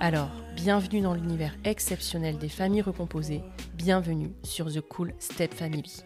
[0.00, 3.42] Alors, bienvenue dans l'univers exceptionnel des familles recomposées,
[3.74, 6.02] bienvenue sur The Cool Step Family.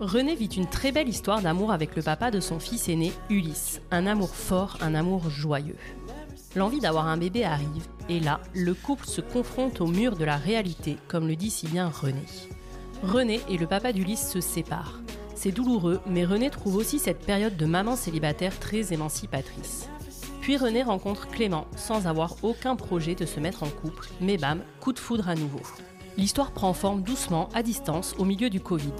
[0.00, 3.80] René vit une très belle histoire d'amour avec le papa de son fils aîné, Ulysse.
[3.90, 5.78] Un amour fort, un amour joyeux.
[6.54, 10.36] L'envie d'avoir un bébé arrive, et là, le couple se confronte au mur de la
[10.36, 12.24] réalité, comme le dit si bien René.
[13.02, 15.00] René et le papa d'Ulysse se séparent.
[15.34, 19.88] C'est douloureux, mais René trouve aussi cette période de maman célibataire très émancipatrice.
[20.46, 24.60] Puis René rencontre Clément sans avoir aucun projet de se mettre en couple, mais bam,
[24.78, 25.58] coup de foudre à nouveau.
[26.16, 28.92] L'histoire prend forme doucement, à distance, au milieu du Covid.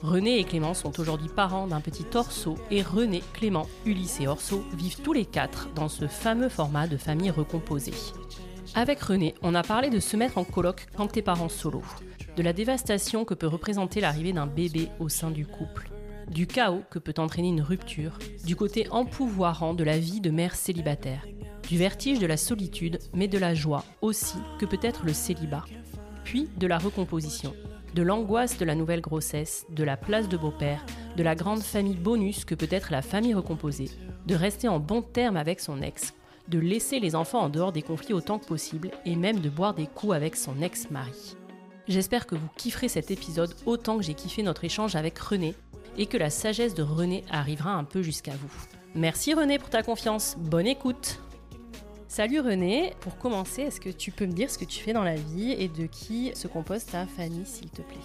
[0.00, 4.62] René et Clément sont aujourd'hui parents d'un petit Orso et René, Clément, Ulysse et Orso
[4.74, 7.94] vivent tous les quatre dans ce fameux format de famille recomposée.
[8.76, 11.82] Avec René, on a parlé de se mettre en coloc quand tes parents solo,
[12.36, 15.90] de la dévastation que peut représenter l'arrivée d'un bébé au sein du couple,
[16.32, 20.54] du chaos que peut entraîner une rupture, du côté empouvoirant de la vie de mère
[20.54, 21.26] célibataire,
[21.68, 25.64] du vertige de la solitude, mais de la joie aussi que peut être le célibat,
[26.24, 27.54] puis de la recomposition,
[27.94, 30.84] de l'angoisse de la nouvelle grossesse, de la place de beau-père,
[31.18, 33.90] de la grande famille bonus que peut être la famille recomposée,
[34.26, 36.14] de rester en bon terme avec son ex,
[36.48, 39.74] de laisser les enfants en dehors des conflits autant que possible et même de boire
[39.74, 41.36] des coups avec son ex-mari.
[41.88, 45.54] J'espère que vous kifferez cet épisode autant que j'ai kiffé notre échange avec René
[45.98, 48.52] et que la sagesse de René arrivera un peu jusqu'à vous.
[48.94, 51.20] Merci René pour ta confiance, bonne écoute
[52.14, 55.02] Salut René, pour commencer, est-ce que tu peux me dire ce que tu fais dans
[55.02, 57.96] la vie et de qui se compose ta famille s'il te plaît?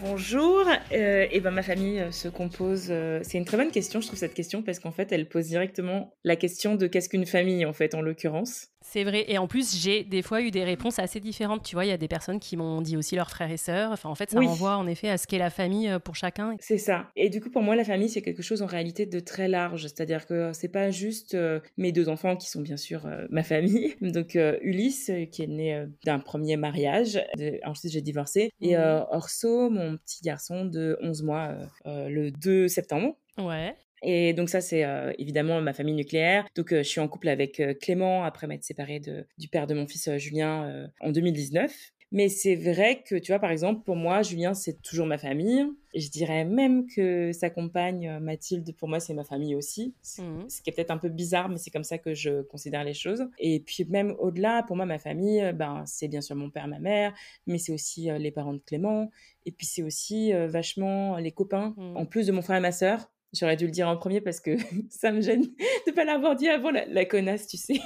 [0.00, 2.86] Bonjour, euh, et ben ma famille euh, se compose.
[2.90, 5.46] Euh, c'est une très bonne question, je trouve cette question parce qu'en fait, elle pose
[5.46, 8.68] directement la question de qu'est-ce qu'une famille en fait en l'occurrence.
[8.90, 9.26] C'est vrai.
[9.28, 11.62] Et en plus, j'ai des fois eu des réponses assez différentes.
[11.62, 13.92] Tu vois, il y a des personnes qui m'ont dit aussi leurs frères et sœurs.
[13.92, 16.56] Enfin, en fait, ça renvoie en effet à ce qu'est la famille euh, pour chacun.
[16.60, 17.10] C'est ça.
[17.14, 19.82] Et du coup, pour moi, la famille, c'est quelque chose en réalité de très large.
[19.82, 23.42] C'est-à-dire que c'est pas juste euh, mes deux enfants qui sont bien sûr euh, ma
[23.42, 23.94] famille.
[24.00, 27.22] Donc, Ulysse, qui est né d'un premier mariage.
[27.64, 28.50] ensuite, j'ai divorcé.
[28.62, 29.04] Et mmh.
[29.10, 31.54] Orso, mon petit garçon de 11 mois,
[31.84, 33.16] le 2 septembre.
[33.36, 33.76] Ouais.
[34.02, 36.46] Et donc ça, c'est euh, évidemment ma famille nucléaire.
[36.54, 39.66] Donc euh, je suis en couple avec euh, Clément après m'être séparée de, du père
[39.66, 41.72] de mon fils Julien en 2019.
[42.10, 45.66] Mais c'est vrai que, tu vois, par exemple, pour moi, Julien, c'est toujours ma famille.
[45.94, 49.94] Je dirais même que sa compagne, Mathilde, pour moi, c'est ma famille aussi.
[50.16, 50.48] Mmh.
[50.48, 52.94] Ce qui est peut-être un peu bizarre, mais c'est comme ça que je considère les
[52.94, 53.28] choses.
[53.38, 56.78] Et puis, même au-delà, pour moi, ma famille, ben, c'est bien sûr mon père, ma
[56.78, 57.12] mère,
[57.46, 59.10] mais c'est aussi les parents de Clément.
[59.44, 61.96] Et puis, c'est aussi vachement les copains, mmh.
[61.96, 63.10] en plus de mon frère et ma sœur.
[63.32, 64.56] J'aurais dû le dire en premier parce que
[64.90, 65.42] ça me gêne
[65.86, 67.80] de pas l'avoir dit avant la, la connasse, tu sais.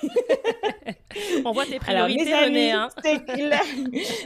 [1.44, 2.88] On voit tes priorités, Alors, amis, hein.
[3.26, 3.62] Clair.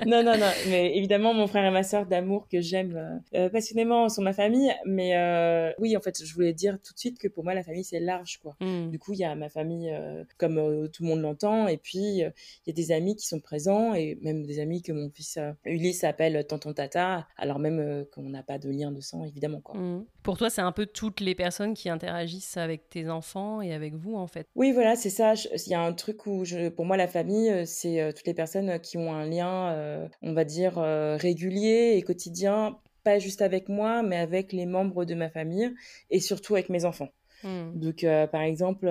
[0.07, 0.51] non, non, non.
[0.69, 4.33] Mais évidemment, mon frère et ma soeur d'amour que j'aime euh, euh, passionnément sont ma
[4.33, 4.73] famille.
[4.85, 7.63] Mais euh, oui, en fait, je voulais dire tout de suite que pour moi, la
[7.63, 8.57] famille, c'est large, quoi.
[8.61, 8.91] Hmm.
[8.91, 9.93] Du coup, il y a ma famille
[10.39, 11.69] comme tout le monde l'entend.
[11.69, 12.33] Et puis, il
[12.67, 16.05] y a des amis qui sont présents et même des amis que mon fils Ulysse
[16.05, 19.77] appelle tonton tata, alors même qu'on n'a pas de lien de sang, évidemment, quoi.
[19.77, 20.05] Hmm.
[20.23, 23.95] Pour toi, c'est un peu toutes les personnes qui interagissent avec tes enfants et avec
[23.95, 24.49] vous, en fait.
[24.57, 25.35] Oui, voilà, c'est ça.
[25.35, 28.27] Il y a un truc où, je, pour moi, la famille, euh, c'est euh, toutes
[28.27, 33.41] les personnes qui ont un lien, euh, on va dire, régulier et quotidien, pas juste
[33.41, 35.73] avec moi, mais avec les membres de ma famille
[36.11, 37.11] et surtout avec mes enfants.
[37.45, 37.79] Mmh.
[37.79, 38.89] Donc, par exemple,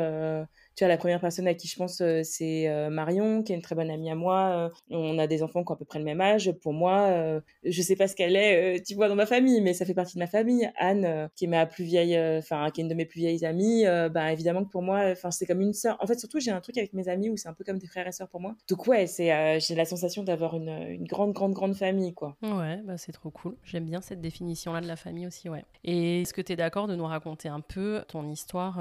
[0.75, 3.55] tu vois, la première personne à qui je pense, euh, c'est euh, Marion, qui est
[3.55, 4.49] une très bonne amie à moi.
[4.49, 6.51] Euh, on a des enfants qui ont à peu près le même âge.
[6.61, 9.85] Pour moi, je sais pas ce qu'elle est, tu vois, dans ma famille, mais ça
[9.85, 10.69] fait partie de ma famille.
[10.77, 13.85] Anne, qui est ma plus vieille, enfin, qui est une de mes plus vieilles amies,
[14.11, 15.97] bah, évidemment que pour moi, enfin, c'est comme une sœur.
[16.01, 17.87] En fait, surtout, j'ai un truc avec mes amis où c'est un peu comme des
[17.87, 18.55] frères et sœurs pour moi.
[18.69, 22.35] Donc, ouais, c'est, j'ai la sensation d'avoir une, grande, grande, grande famille, quoi.
[22.41, 23.55] Ouais, bah, c'est trop cool.
[23.63, 25.63] J'aime bien cette définition-là de la famille aussi, ouais.
[25.83, 28.79] Et est-ce que tu es d'accord de nous raconter un peu ton histoire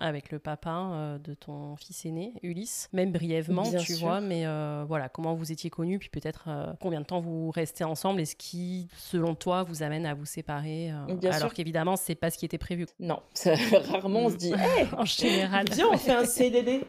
[0.00, 5.08] avec le papa de ton fils aîné, Ulysse, même brièvement, tu vois, mais euh, voilà,
[5.08, 8.36] comment vous étiez connus, puis peut-être euh, combien de temps vous restez ensemble et ce
[8.36, 12.44] qui, selon toi, vous amène à vous séparer, euh, alors qu'évidemment, c'est pas ce qui
[12.44, 12.86] était prévu.
[12.98, 13.20] Non,
[13.90, 14.52] rarement on se dit,
[14.96, 16.80] en général, viens, on fait un CDD.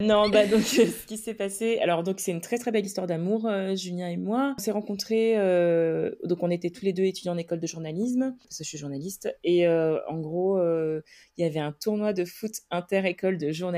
[0.00, 3.06] non, bah donc ce qui s'est passé, alors donc c'est une très très belle histoire
[3.06, 4.54] d'amour, Julien et moi.
[4.58, 5.34] On s'est rencontrés,
[6.24, 8.78] donc on était tous les deux étudiants en école de journalisme, parce que je suis
[8.78, 13.77] journaliste, et en gros, il y avait un tournoi de foot inter-école de journalisme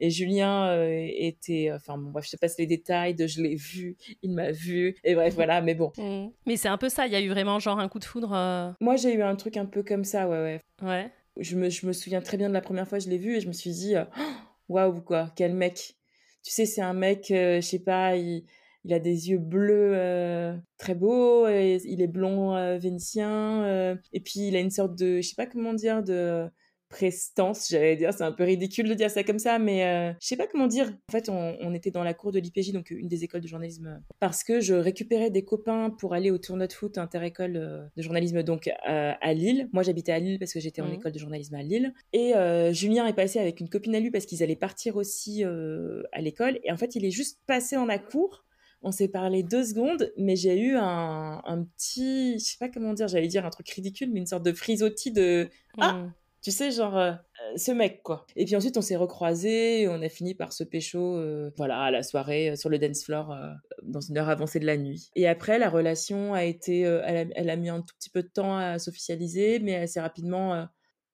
[0.00, 3.54] et Julien euh, était, enfin bon, bref, je te passe les détails de je l'ai
[3.54, 5.92] vu, il m'a vu, et bref, voilà, mais bon.
[5.96, 6.30] Mmh.
[6.46, 8.32] Mais c'est un peu ça, il y a eu vraiment genre un coup de foudre.
[8.34, 8.72] Euh.
[8.80, 10.60] Moi, j'ai eu un truc un peu comme ça, ouais, ouais.
[10.82, 11.10] Ouais.
[11.36, 13.36] Je me, je me souviens très bien de la première fois que je l'ai vu
[13.36, 14.04] et je me suis dit, euh,
[14.68, 15.94] waouh, quoi, quel mec.
[16.42, 18.44] Tu sais, c'est un mec, je sais pas, il,
[18.84, 24.56] il a des yeux bleus très beaux, et il est blond vénitien, et puis il
[24.56, 26.48] a une sorte de, je sais pas comment dire, de
[26.88, 30.26] prestance, j'allais dire, c'est un peu ridicule de dire ça comme ça, mais euh, je
[30.26, 30.90] sais pas comment dire.
[31.08, 34.02] En fait, on, était dans la cour de l'IPJ, donc une des écoles de journalisme,
[34.20, 38.02] parce que je récupérais des copains pour aller au tournoi de foot interécole euh, de
[38.02, 39.68] journalisme donc euh, à Lille.
[39.72, 40.94] Moi, j'habitais à Lille parce que j'étais en mmh.
[40.94, 41.92] école de journalisme à Lille.
[42.12, 42.32] Et
[42.72, 46.58] Julien est passé avec une copine à lui parce qu'ils allaient partir aussi à l'école.
[46.64, 48.44] Et en fait, il est juste passé dans la cour
[48.82, 52.92] on s'est parlé deux secondes, mais j'ai eu un, un, petit, je sais pas comment
[52.92, 56.12] dire, j'allais dire un truc ridicule, mais une sorte de frisottis de ah, mmh.
[56.42, 58.24] Tu sais, genre, euh, euh, ce mec, quoi.
[58.36, 61.90] Et puis ensuite, on s'est recroisés, on a fini par se pécho, euh, voilà, à
[61.90, 63.36] la soirée, sur le dance floor,
[63.82, 65.10] dans une heure avancée de la nuit.
[65.16, 68.56] Et après, la relation a été, elle a, mis un tout petit peu de temps
[68.56, 70.68] à s'officialiser, mais assez rapidement,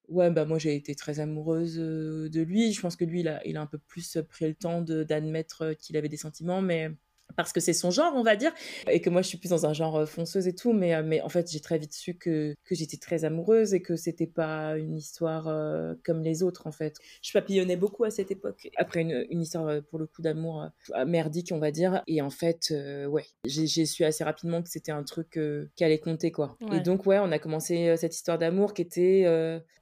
[0.09, 2.73] ouais, bah moi j'ai été très amoureuse de lui.
[2.73, 5.73] Je pense que lui, il a, il a un peu plus pris le temps d'admettre
[5.79, 6.91] qu'il avait des sentiments, mais
[7.37, 8.53] parce que c'est son genre, on va dire,
[8.91, 11.03] et que moi je suis plus dans un genre euh, fonceuse et tout, mais, euh,
[11.05, 14.27] mais en fait j'ai très vite su que, que j'étais très amoureuse et que c'était
[14.27, 16.97] pas une histoire euh, comme les autres en fait.
[17.23, 20.69] Je papillonnais beaucoup à cette époque, après une, une histoire pour le coup d'amour
[21.07, 22.73] merdique on va dire, et en fait
[23.09, 25.39] ouais, j'ai su assez rapidement que c'était un truc
[25.77, 26.57] qui allait compter quoi.
[26.73, 29.25] Et donc ouais, on a commencé cette histoire d'amour qui était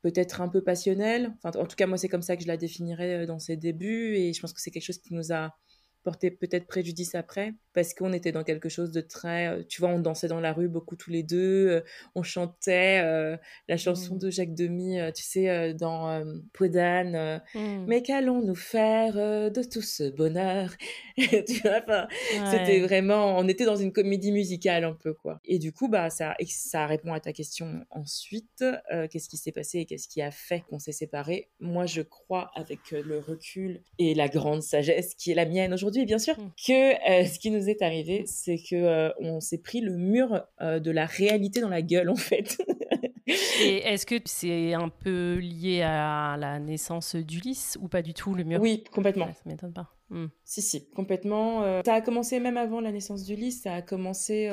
[0.02, 2.56] peut-être un peu passionnelle, enfin en tout cas moi c'est comme ça que je la
[2.56, 5.54] définirais dans ses débuts, et je pense que c'est quelque chose qui nous a
[6.02, 9.90] porter peut-être préjudice après parce qu'on était dans quelque chose de très euh, tu vois
[9.90, 11.80] on dansait dans la rue beaucoup tous les deux euh,
[12.14, 13.36] on chantait euh,
[13.68, 14.18] la chanson mmh.
[14.18, 17.84] de Jacques Demy tu sais dans Poudane mmh.
[17.86, 20.70] mais qu'allons-nous faire de tout ce bonheur?
[21.16, 22.08] Tu vois
[22.50, 26.10] c'était vraiment on était dans une comédie musicale un peu quoi et du coup bah
[26.10, 28.64] ça ça répond à ta question ensuite
[29.10, 31.50] qu'est-ce qui s'est passé et qu'est-ce qui a fait qu'on s'est séparés?
[31.60, 35.91] Moi je crois avec le recul et la grande sagesse qui est la mienne aujourd'hui
[36.06, 36.50] bien sûr, mm.
[36.66, 40.44] que euh, ce qui nous est arrivé, c'est que euh, on s'est pris le mur
[40.60, 42.58] euh, de la réalité dans la gueule, en fait.
[43.62, 48.34] Et est-ce que c'est un peu lié à la naissance d'Ulysse ou pas du tout
[48.34, 48.60] le mur?
[48.60, 49.26] Oui, complètement.
[49.26, 49.94] ça m'étonne pas.
[50.10, 50.26] Mm.
[50.44, 51.82] Si, si, complètement.
[51.84, 53.62] ça a commencé même avant la naissance d'Ulysse.
[53.62, 54.50] Ça a commencé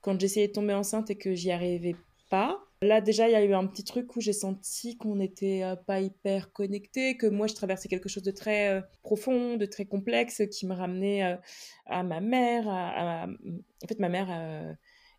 [0.00, 1.94] quand j'essayais de tomber enceinte et que j'y arrivais
[2.30, 2.58] pas.
[2.82, 6.00] Là, déjà, il y a eu un petit truc où j'ai senti qu'on n'était pas
[6.00, 10.66] hyper connectés, que moi, je traversais quelque chose de très profond, de très complexe, qui
[10.66, 11.38] me ramenait
[11.84, 12.66] à ma mère.
[12.68, 14.76] En fait, ma mère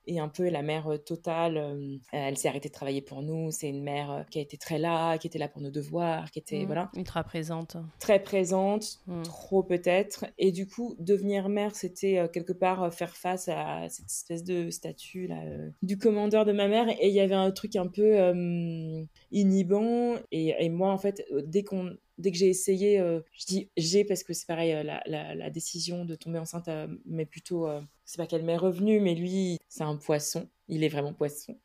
[0.07, 1.99] et un peu la mère totale.
[2.11, 3.51] elle s'est arrêtée de travailler pour nous.
[3.51, 6.39] C'est une mère qui a été très là, qui était là pour nos devoirs, qui
[6.39, 7.77] était mmh, voilà ultra présente.
[7.99, 9.23] Très présente, mmh.
[9.23, 10.25] trop peut-être.
[10.37, 15.27] Et du coup, devenir mère, c'était quelque part faire face à cette espèce de statut
[15.27, 15.41] là
[15.81, 16.89] du commandeur de ma mère.
[16.89, 18.17] Et il y avait un truc un peu
[19.31, 20.15] inhibant.
[20.31, 22.99] Et, et, moi, en fait, dès qu'on dès que j'ai essayé,
[23.33, 26.69] je dis j'ai parce que c'est pareil, la, la, la, décision de tomber enceinte,
[27.05, 27.67] mais plutôt
[28.11, 30.49] c'est pas qu'elle m'est revenue, mais lui, c'est un poisson.
[30.67, 31.55] Il est vraiment poisson.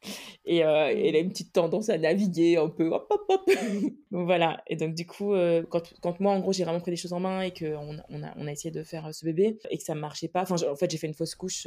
[0.44, 2.88] Et euh, il a une petite tendance à naviguer un peu.
[2.92, 3.50] Hop, hop, hop.
[4.12, 4.62] donc voilà.
[4.68, 7.12] Et donc, du coup, euh, quand, quand, moi, en gros, j'ai vraiment pris les choses
[7.12, 9.78] en main et qu'on on a, on a essayé de faire euh, ce bébé et
[9.78, 10.42] que ça ne marchait pas.
[10.42, 11.66] Enfin, en fait, j'ai fait une fausse couche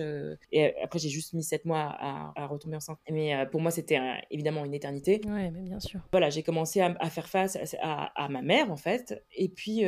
[0.54, 3.00] et après, j'ai juste mis sept mois à, à retomber enceinte.
[3.10, 4.00] Mais pour moi, c'était
[4.32, 5.20] évidemment une éternité.
[5.26, 6.00] Oui, mais bien sûr.
[6.12, 9.22] Voilà, j'ai commencé à, à, faire face à, à, ma mère, en fait.
[9.36, 9.86] Et puis,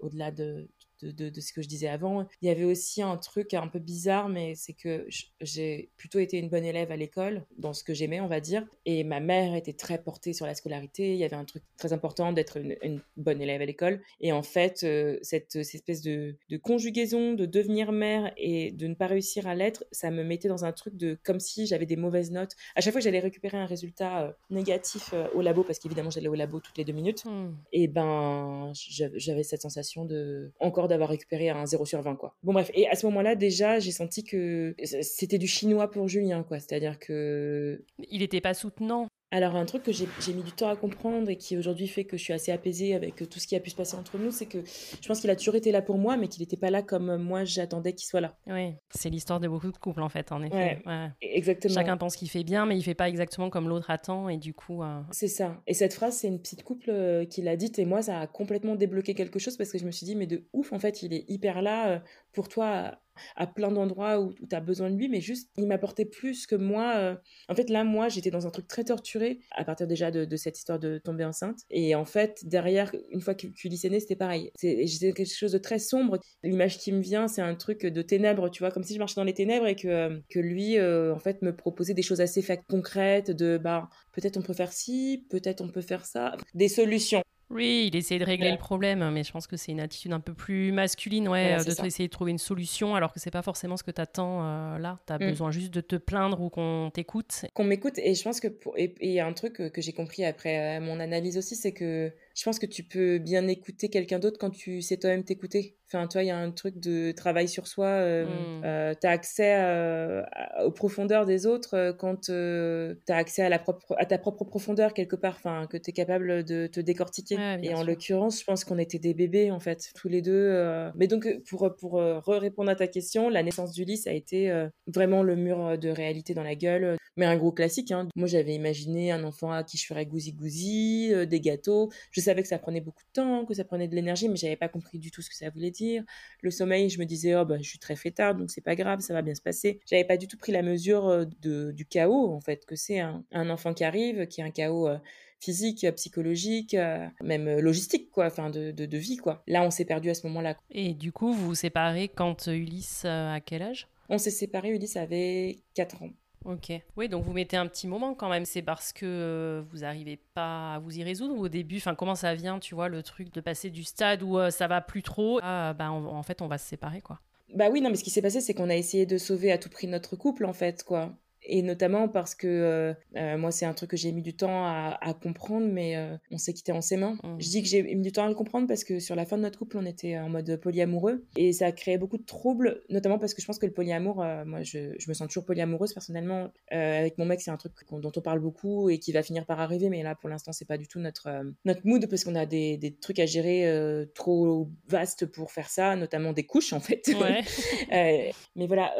[0.00, 0.68] au-delà de,
[1.02, 2.26] de, ce que je disais avant.
[2.42, 5.06] Il y avait aussi un truc un peu bizarre, mais c'est que
[5.40, 8.66] j'ai plutôt été une bonne élève à l'école, dans ce que j'aimais, on va dire.
[8.86, 11.12] Et ma mère était très portée sur la scolarité.
[11.12, 14.00] Il y avait un truc très important d'être une, bonne élève à l'école.
[14.20, 19.06] Et en fait, euh, cette, espèce de, conjugaison de devenir mère et de ne pas
[19.06, 22.30] réussir à l'être, ça me mettait dans un truc de comme si j'avais des mauvaises
[22.30, 22.52] notes.
[22.74, 26.10] À chaque fois que j'allais récupérer un résultat euh, négatif euh, au labo, parce qu'évidemment
[26.10, 27.54] j'allais au labo toutes les deux minutes, hmm.
[27.72, 32.36] et ben j'avais cette sensation de encore d'avoir récupéré un 0 sur 20, quoi.
[32.42, 32.70] Bon, bref.
[32.74, 36.58] Et à ce moment-là, déjà, j'ai senti que c'était du chinois pour Julien, quoi.
[36.58, 37.84] C'est-à-dire que.
[38.10, 39.08] Il n'était pas soutenant.
[39.34, 42.16] Alors, un truc que j'ai mis du temps à comprendre et qui aujourd'hui fait que
[42.16, 44.46] je suis assez apaisée avec tout ce qui a pu se passer entre nous, c'est
[44.46, 46.82] que je pense qu'il a toujours été là pour moi, mais qu'il n'était pas là
[46.82, 48.36] comme moi j'attendais qu'il soit là.
[48.46, 50.80] Oui, c'est l'histoire de beaucoup de couples en fait, en effet.
[50.86, 51.74] Ouais, Exactement.
[51.74, 54.54] Chacun pense qu'il fait bien, mais il fait pas exactement comme l'autre attend, et du
[54.54, 54.84] coup.
[54.84, 55.60] Euh, c'est ça.
[55.66, 58.28] Et cette phrase, c'est une petite couple euh, qui l'a dite, et moi, ça a
[58.28, 61.02] complètement débloqué quelque chose parce que je me suis dit, mais de ouf, en fait,
[61.02, 61.98] il est hyper là euh,
[62.34, 62.98] pour toi
[63.36, 66.56] à plein d'endroits où, tu as besoin de lui, mais juste, il m'apportait plus que
[66.56, 66.94] moi.
[66.96, 67.16] Euh.
[67.48, 70.58] En fait, là, moi, j'étais dans un truc très torturé, à partir déjà de, cette
[70.58, 71.60] histoire de tomber enceinte.
[71.70, 74.50] Et en fait, derrière, une fois qu'Ulysse est c'était pareil.
[74.60, 76.18] J'étais quelque chose de très sombre.
[76.42, 79.14] L'image qui me vient, c'est un truc de ténèbres, tu vois, comme si je marchais
[79.16, 82.20] dans les ténèbres et que, euh, que lui, euh, en fait, me proposait des choses
[82.20, 86.36] assez concrètes de, bah, peut-être on peut faire ci, peut-être on peut faire ça.
[86.54, 87.22] Des solutions.
[87.50, 90.20] Oui, il essaie de régler le problème, mais je pense que c'est une attitude un
[90.20, 93.76] peu plus masculine, ouais, de essayer de trouver une solution, alors que c'est pas forcément
[93.76, 94.98] ce que tu attends euh, là.
[95.06, 95.28] Tu as mm.
[95.28, 97.44] besoin juste de te plaindre ou qu'on t'écoute.
[97.54, 98.48] Qu'on m'écoute, et je pense que.
[98.48, 98.74] Pour...
[98.76, 102.58] Et un truc que, j'ai compris après euh, mon analyse aussi, c'est que je pense
[102.58, 105.76] que tu peux bien écouter quelqu'un d'autre quand tu sais toi-même t'écouter.
[105.92, 107.86] Enfin, toi, il y a un truc de travail sur soi.
[107.86, 108.62] Euh, mm.
[108.64, 110.24] euh tu as accès
[110.64, 114.18] aux profondeurs des autres euh, quand euh, tu as accès à, la propre, à ta
[114.18, 117.36] propre profondeur quelque part, enfin, que tu es capable de te décortiquer.
[117.62, 120.90] et en l'occurrence, je pense qu'on était des bébés, en fait, tous les deux.
[120.96, 124.52] Mais donc, pour, pour répondre à ta question, la naissance d'Ulysse a été
[124.86, 126.96] vraiment le mur de réalité dans la gueule.
[127.16, 127.92] Mais un gros classique.
[127.92, 128.08] Hein.
[128.16, 131.90] Moi, j'avais imaginé un enfant à qui je ferais gousi-gousi, des gâteaux.
[132.10, 134.56] Je savais que ça prenait beaucoup de temps, que ça prenait de l'énergie, mais j'avais
[134.56, 136.04] pas compris du tout ce que ça voulait dire.
[136.40, 139.00] Le sommeil, je me disais, oh, bah, je suis très fêtard, donc c'est pas grave,
[139.00, 139.80] ça va bien se passer.
[139.86, 143.00] J'avais pas du tout pris la mesure euh, de, du chaos, en fait, que c'est
[143.00, 144.98] un, enfant qui arrive, qui est un chaos euh,
[145.40, 149.42] physique, psychologique, euh, même logistique, quoi, enfin de, de, vie, quoi.
[149.46, 150.56] Là, on s'est perdu à ce moment-là.
[150.70, 153.88] Et du coup, vous vous séparez quand Ulysse a quel âge?
[154.08, 156.10] On s'est séparés, Ulysse avait 4 ans.
[156.44, 156.72] Ok.
[156.96, 158.44] Oui, donc vous mettez un petit moment quand même.
[158.44, 162.14] C'est parce que euh, vous n'arrivez pas à vous y résoudre au début Enfin, comment
[162.14, 165.02] ça vient, tu vois, le truc de passer du stade où euh, ça va plus
[165.02, 165.40] trop?
[165.42, 167.20] Ah, bah, en fait, on va se séparer, quoi.
[167.54, 169.58] Bah oui, non, mais ce qui s'est passé, c'est qu'on a essayé de sauver à
[169.58, 171.12] tout prix notre couple, en fait, quoi
[171.46, 174.64] et notamment parce que euh, euh, moi c'est un truc que j'ai mis du temps
[174.66, 177.36] à, comprendre mais euh, on s'est quitté en ses mains mmh.
[177.38, 179.36] je dis que j'ai mis du temps à le comprendre parce que sur la fin
[179.36, 182.82] de notre couple on était en mode polyamoureux et ça a créé beaucoup de troubles
[182.88, 185.92] notamment parce que je pense que le polyamour moi je, je, me sens toujours polyamoureuse
[185.92, 189.46] personnellement avec mon mec c'est un truc dont on parle beaucoup et qui va finir
[189.46, 191.28] par arriver mais là pour l'instant c'est pas du tout notre
[191.64, 195.96] notre mood parce qu'on a des, des, trucs à gérer trop vastes pour faire ça
[195.96, 198.32] notamment des couches en fait ouais.
[198.56, 198.94] mais voilà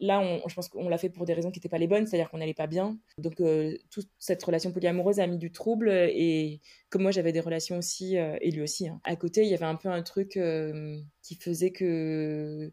[0.00, 2.06] Là, on, je pense qu'on l'a fait pour des raisons qui n'étaient pas les bonnes,
[2.06, 2.98] c'est-à-dire qu'on n'allait pas bien.
[3.18, 5.90] Donc, euh, toute cette relation polyamoureuse a mis du trouble.
[5.90, 9.00] Et comme moi, j'avais des relations aussi, euh, et lui aussi, hein.
[9.04, 12.70] à côté, il y avait un peu un truc euh, qui faisait que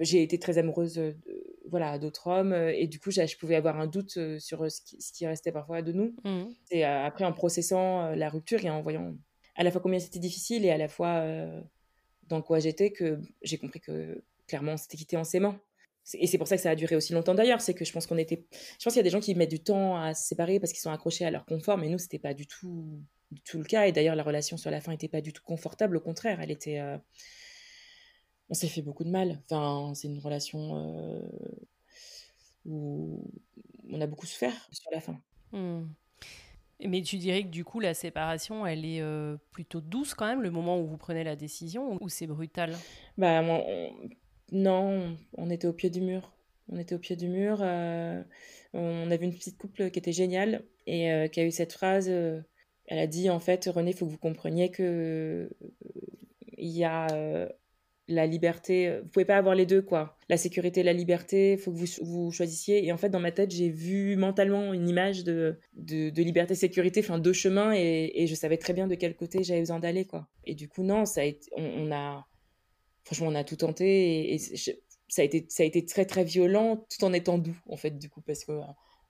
[0.00, 1.00] j'ai été très amoureuse
[1.70, 2.52] voilà, d'autres hommes.
[2.52, 4.80] Et du coup, je pouvais avoir un doute sur ce
[5.12, 6.14] qui, restait parfois de nous.
[6.24, 6.44] Mmh.
[6.70, 9.14] Et après, en processant la rupture et en voyant
[9.54, 11.24] à la fois combien c'était difficile et à la fois
[12.28, 15.58] dans quoi j'étais, que j'ai compris que clairement, c'était quitté en ses mains.
[16.14, 18.06] Et c'est pour ça que ça a duré aussi longtemps d'ailleurs, c'est que je pense
[18.06, 20.26] qu'on était, je pense qu'il y a des gens qui mettent du temps à se
[20.26, 23.40] séparer parce qu'ils sont accrochés à leur confort, mais nous c'était pas du tout, du
[23.42, 23.86] tout le cas.
[23.86, 26.50] Et d'ailleurs la relation sur la fin était pas du tout confortable, au contraire, elle
[26.50, 26.98] était, euh,
[28.48, 29.40] on s'est fait beaucoup de mal.
[29.50, 31.20] Enfin, c'est une relation euh,
[32.64, 33.24] où
[33.90, 35.20] on a beaucoup souffert sur la fin.
[35.52, 35.86] Hmm.
[36.84, 40.42] Mais tu dirais que du coup, la séparation, elle est euh, plutôt douce quand même,
[40.42, 42.76] le moment où vous prenez la décision, ou c'est brutal?
[43.16, 43.42] Bah,
[44.52, 46.30] non, on était au pied du mur.
[46.68, 47.58] On était au pied du mur.
[47.62, 48.22] Euh,
[48.74, 52.06] on avait une petite couple qui était géniale et euh, qui a eu cette phrase.
[52.08, 52.40] Euh,
[52.86, 55.50] elle a dit en fait, René, il faut que vous compreniez que
[56.58, 57.06] il y a
[58.08, 59.00] la liberté.
[59.02, 60.18] Vous pouvez pas avoir les deux, quoi.
[60.28, 62.84] La sécurité, et la liberté, il faut que vous, vous choisissiez.
[62.84, 67.18] Et en fait, dans ma tête, j'ai vu mentalement une image de, de, liberté-sécurité, enfin
[67.18, 70.28] deux chemins, et, je savais très bien de quel côté j'avais besoin d'aller, quoi.
[70.44, 72.26] Et du coup, non, ça a été, on a
[73.04, 76.86] franchement, on a tout tenté et, ça, a été, ça a été très très violent
[76.88, 78.52] tout en étant doux, en fait, du coup, parce que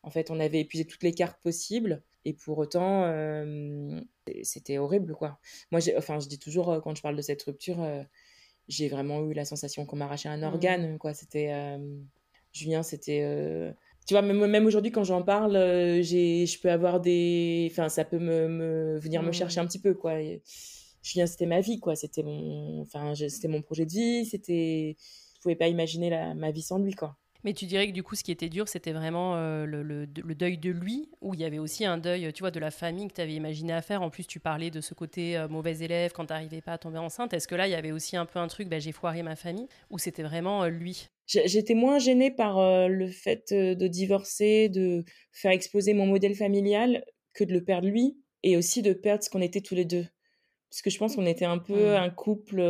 [0.03, 4.01] en fait, on avait épuisé toutes les cartes possibles et pour autant, euh,
[4.43, 5.39] c'était horrible, quoi.
[5.71, 8.03] Moi, enfin, je dis toujours, euh, quand je parle de cette rupture, euh,
[8.69, 10.45] j'ai vraiment eu la sensation qu'on m'arrachait un mmh.
[10.45, 11.15] organe, quoi.
[11.15, 11.79] C'était.
[12.53, 13.75] Julien, c'était
[14.07, 18.19] tu vois même, même aujourd'hui quand j'en parle je peux avoir des enfin ça peut
[18.19, 19.33] me, me venir me mmh.
[19.33, 20.19] chercher un petit peu quoi
[21.03, 21.97] Julien, c'était ma vie, quoi.
[21.97, 24.27] C'était mon, enfin, c'était mon projet de vie.
[24.27, 24.97] C'était,
[25.35, 27.17] je pouvais pas imaginer la, ma vie sans lui, quoi.
[27.45, 30.07] Mais tu dirais que du coup, ce qui était dur, c'était vraiment euh, le, le,
[30.07, 33.09] deuil de lui, où il y avait aussi un deuil, tu vois, de la famille
[33.09, 34.03] que tu avais imaginé à faire.
[34.03, 36.79] En plus, tu parlais de ce côté euh, mauvais élève quand tu n'arrivais pas à
[36.79, 37.33] tomber enceinte.
[37.33, 39.35] Est-ce que là, il y avait aussi un peu un truc, bah, j'ai foiré ma
[39.35, 41.09] famille, ou c'était vraiment euh, lui?
[41.27, 47.45] J'étais moins gênée par le fait de divorcer, de faire exploser mon modèle familial, que
[47.45, 50.05] de le perdre lui, et aussi de perdre ce qu'on était tous les deux
[50.73, 51.97] parce que je pense qu'on était un peu mmh.
[51.97, 52.63] un couple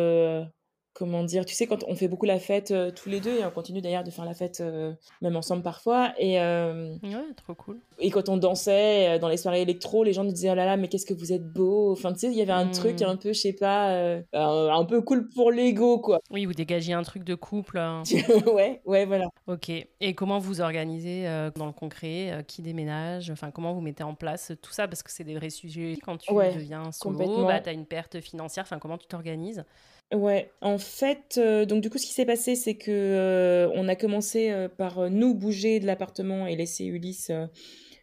[0.94, 3.44] comment dire, tu sais, quand on fait beaucoup la fête euh, tous les deux, et
[3.44, 6.12] on continue d'ailleurs de faire la fête euh, même ensemble parfois.
[6.18, 6.98] Et, ouais,
[7.36, 7.78] trop cool.
[7.98, 10.76] Et quand on dansait dans les soirées électro, les gens nous disaient oh là là,
[10.76, 11.92] mais qu'est-ce que vous êtes beau.
[11.92, 13.04] Enfin, tu sais, il y avait un truc mmh.
[13.04, 16.20] un peu, je sais pas, un peu cool pour l'ego, quoi.
[16.30, 17.78] Oui, vous dégagez un truc de couple.
[17.78, 18.02] Hein.
[18.52, 19.26] ouais, ouais, voilà.
[19.46, 19.70] Ok.
[19.70, 21.24] Et comment vous organisez
[21.56, 23.30] dans le concret Qui déménage?
[23.30, 24.88] Enfin, comment vous mettez en place tout ça?
[24.88, 25.96] Parce que c'est des vrais sujets.
[26.02, 28.64] Quand tu deviens solo, bah, tu as une perte financière.
[28.64, 29.64] Enfin, comment tu t'organises?
[30.12, 33.88] Ouais, en fait, euh, donc du coup, ce qui s'est passé, c'est que euh, on
[33.88, 37.30] a commencé euh, par nous bouger de l'appartement et laisser Ulysse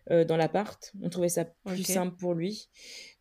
[0.10, 0.92] dans l'appart.
[1.04, 2.70] On trouvait ça plus simple pour lui.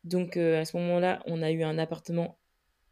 [0.04, 2.38] Donc à ce moment-là, on a eu un appartement.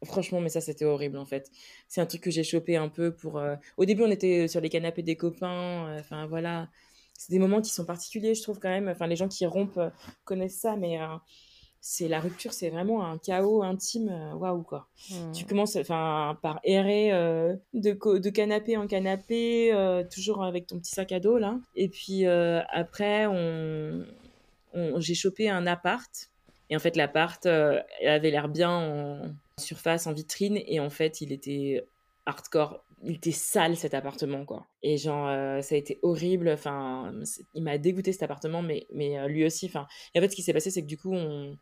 [0.03, 1.49] Franchement, mais ça, c'était horrible en fait.
[1.87, 3.41] C'est un truc que j'ai chopé un peu pour.
[3.77, 5.97] Au début, on était sur les canapés des copains.
[5.99, 6.69] Enfin voilà,
[7.17, 8.87] c'est des moments qui sont particuliers, je trouve quand même.
[8.87, 9.81] Enfin, les gens qui rompent
[10.25, 10.99] connaissent ça, mais
[11.81, 14.87] c'est la rupture, c'est vraiment un chaos intime, euh, waouh quoi.
[15.09, 15.31] Hmm.
[15.31, 20.79] Tu commences enfin par errer euh, de, de canapé en canapé, euh, toujours avec ton
[20.79, 21.57] petit sac à dos là.
[21.75, 24.05] Et puis après, on,
[24.97, 26.29] j'ai chopé un appart.
[26.69, 29.21] Et en fait, l'appart avait l'air bien en
[29.57, 31.85] surface, en vitrine, et en fait, il était
[32.25, 34.67] hardcore il était sale cet appartement quoi.
[34.81, 37.13] Et genre euh, ça a été horrible enfin
[37.53, 40.35] il m'a dégoûté cet appartement mais mais euh, lui aussi enfin et en fait ce
[40.35, 41.57] qui s'est passé c'est que du coup on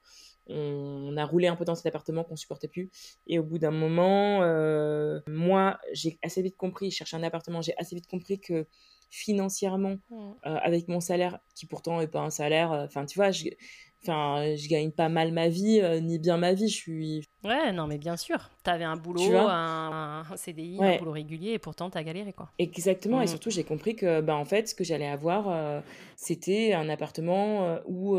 [0.48, 2.92] on a roulé un peu dans cet appartement qu'on supportait plus.
[3.26, 7.62] Et au bout d'un moment euh, moi j'ai assez vite compris je cherchais un appartement
[7.62, 8.68] j'ai assez vite compris que
[9.10, 9.98] financièrement
[10.44, 13.46] avec mon salaire qui pourtant est pas un salaire enfin tu vois je,
[14.04, 16.68] Enfin, je gagne pas mal ma vie, euh, ni bien ma vie.
[16.68, 17.24] Je suis.
[17.44, 18.52] Ouais, non, mais bien sûr.
[18.64, 22.52] Tu avais un boulot, un, CDI, un boulot régulier, et pourtant tu as galéré, quoi.
[22.60, 23.22] Exactement.
[23.22, 23.30] Et mm.
[23.30, 25.82] surtout, j'ai compris que, bah, en fait, ce que j'allais avoir, euh,
[26.16, 28.18] c'était un appartement euh, où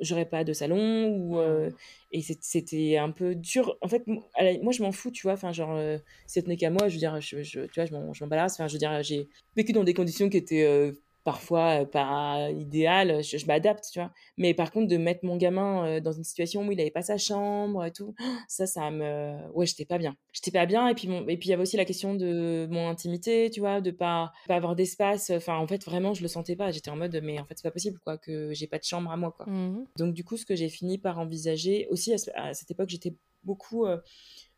[0.00, 1.70] j'aurais pas de salon, ou mm.
[2.10, 3.76] et c'était un peu dur.
[3.82, 5.34] En fait, moi, je m'en fous, tu vois.
[5.34, 5.78] Enfin, genre,
[6.26, 8.54] si ce n'est qu'à moi, je veux dire, je, tu vois, je m'en balance.
[8.54, 10.92] Enfin, je veux dire, j'ai vécu dans des conditions qui étaient
[11.24, 14.10] parfois pas idéal, je, m'adapte, tu vois.
[14.36, 17.18] Mais par contre, de mettre mon gamin dans une situation où il avait pas sa
[17.18, 18.14] chambre et tout,
[18.48, 20.16] ça, ça me, ouais, j'étais pas bien.
[20.32, 20.88] J'étais pas bien.
[20.88, 23.80] Et puis, et puis il y avait aussi la question de mon intimité, tu vois,
[23.80, 25.30] de pas, pas avoir d'espace.
[25.30, 26.70] Enfin, en fait, vraiment, je le sentais pas.
[26.70, 29.10] J'étais en mode, mais en fait, c'est pas possible, quoi, que j'ai pas de chambre
[29.10, 29.46] à moi, quoi.
[29.46, 33.14] Mmh Donc, du coup, ce que j'ai fini par envisager, aussi à, cette époque, j'étais
[33.42, 33.98] beaucoup euh,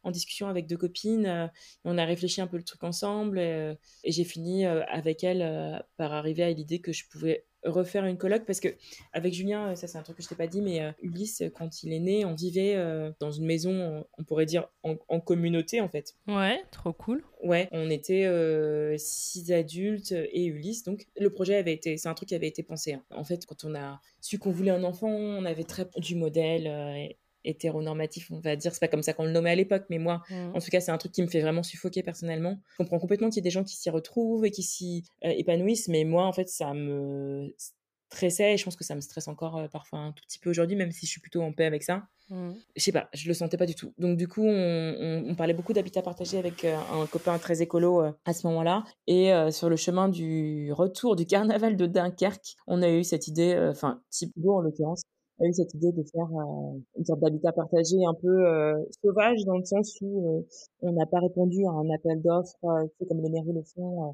[0.02, 1.26] en discussion avec deux copines.
[1.26, 1.46] Euh,
[1.84, 5.78] on a réfléchi un peu le truc ensemble et, j'ai fini euh, avec elle euh,
[5.96, 8.74] par arriver à l'idée que je pouvais refaire une coloc parce que
[9.12, 11.92] avec Julien ça c'est un truc que je t'ai pas dit mais Ulysse quand il
[11.92, 12.76] est né on vivait
[13.20, 17.88] dans une maison on, pourrait dire en, communauté en fait ouais trop cool ouais on
[17.88, 18.26] était
[18.98, 22.64] six adultes et Ulysse donc le projet avait été c'est un truc qui avait été
[22.64, 23.04] pensé hein.
[23.12, 27.14] en fait quand on a su qu'on voulait un enfant on avait très du modèle
[27.44, 28.72] hétéronormatif, on va dire.
[28.72, 30.52] C'est pas comme ça qu'on le nommait à l'époque, mais moi, Mmh.
[30.54, 32.58] en tout cas, c'est un truc qui me fait vraiment suffoquer personnellement.
[32.72, 35.30] Je comprends complètement qu'il y ait des gens qui s'y retrouvent et qui s'y euh,
[35.30, 37.54] épanouissent, mais moi, en fait, ça me
[38.10, 40.50] stressait et je pense que ça me stresse encore euh, parfois un tout petit peu
[40.50, 42.04] aujourd'hui, même si je suis plutôt en paix avec ça.
[42.28, 42.52] Mmh.
[42.76, 43.92] Je sais pas, je le sentais pas du tout.
[43.98, 44.50] Donc du coup, on,
[45.00, 48.84] on- on parlait beaucoup d'habitat partagé avec euh, un copain très écolo à ce moment-là.
[49.06, 53.56] Et sur le chemin du retour du carnaval de Dunkerque, on a eu cette idée,
[53.70, 55.02] enfin Thibaut en l'occurrence,
[55.44, 59.44] a eu cette idée de faire euh, une sorte d'habitat partagé un peu euh, sauvage
[59.44, 60.42] dans le sens où euh,
[60.82, 64.08] on n'a pas répondu à un appel d'offres, euh, sais, comme les mairies le font.
[64.08, 64.12] euh,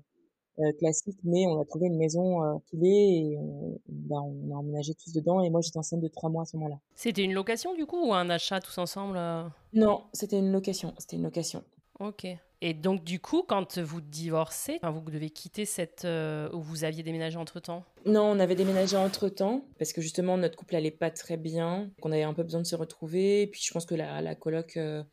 [0.60, 2.88] euh, classique, mais on a trouvé une maison euh, filée
[3.30, 5.40] et on, ben, on a emménagé tous dedans.
[5.40, 6.80] Et moi, j'étais enceinte de trois mois à ce moment-là.
[6.96, 9.44] C'était une location du coup ou un achat tous ensemble euh?
[9.72, 10.94] Non, c'était une location.
[10.98, 11.62] C'était une location.
[12.00, 12.26] Ok.
[12.61, 17.04] Et donc du coup, quand vous divorcez, vous devez quitter cette euh, où vous aviez
[17.04, 17.84] déménagé entre temps.
[18.04, 21.90] Non, on avait déménagé entre temps parce que justement notre couple allait pas très bien,
[22.00, 23.42] qu'on avait un peu besoin de se retrouver.
[23.42, 25.04] Et puis je pense que la, la coloc euh,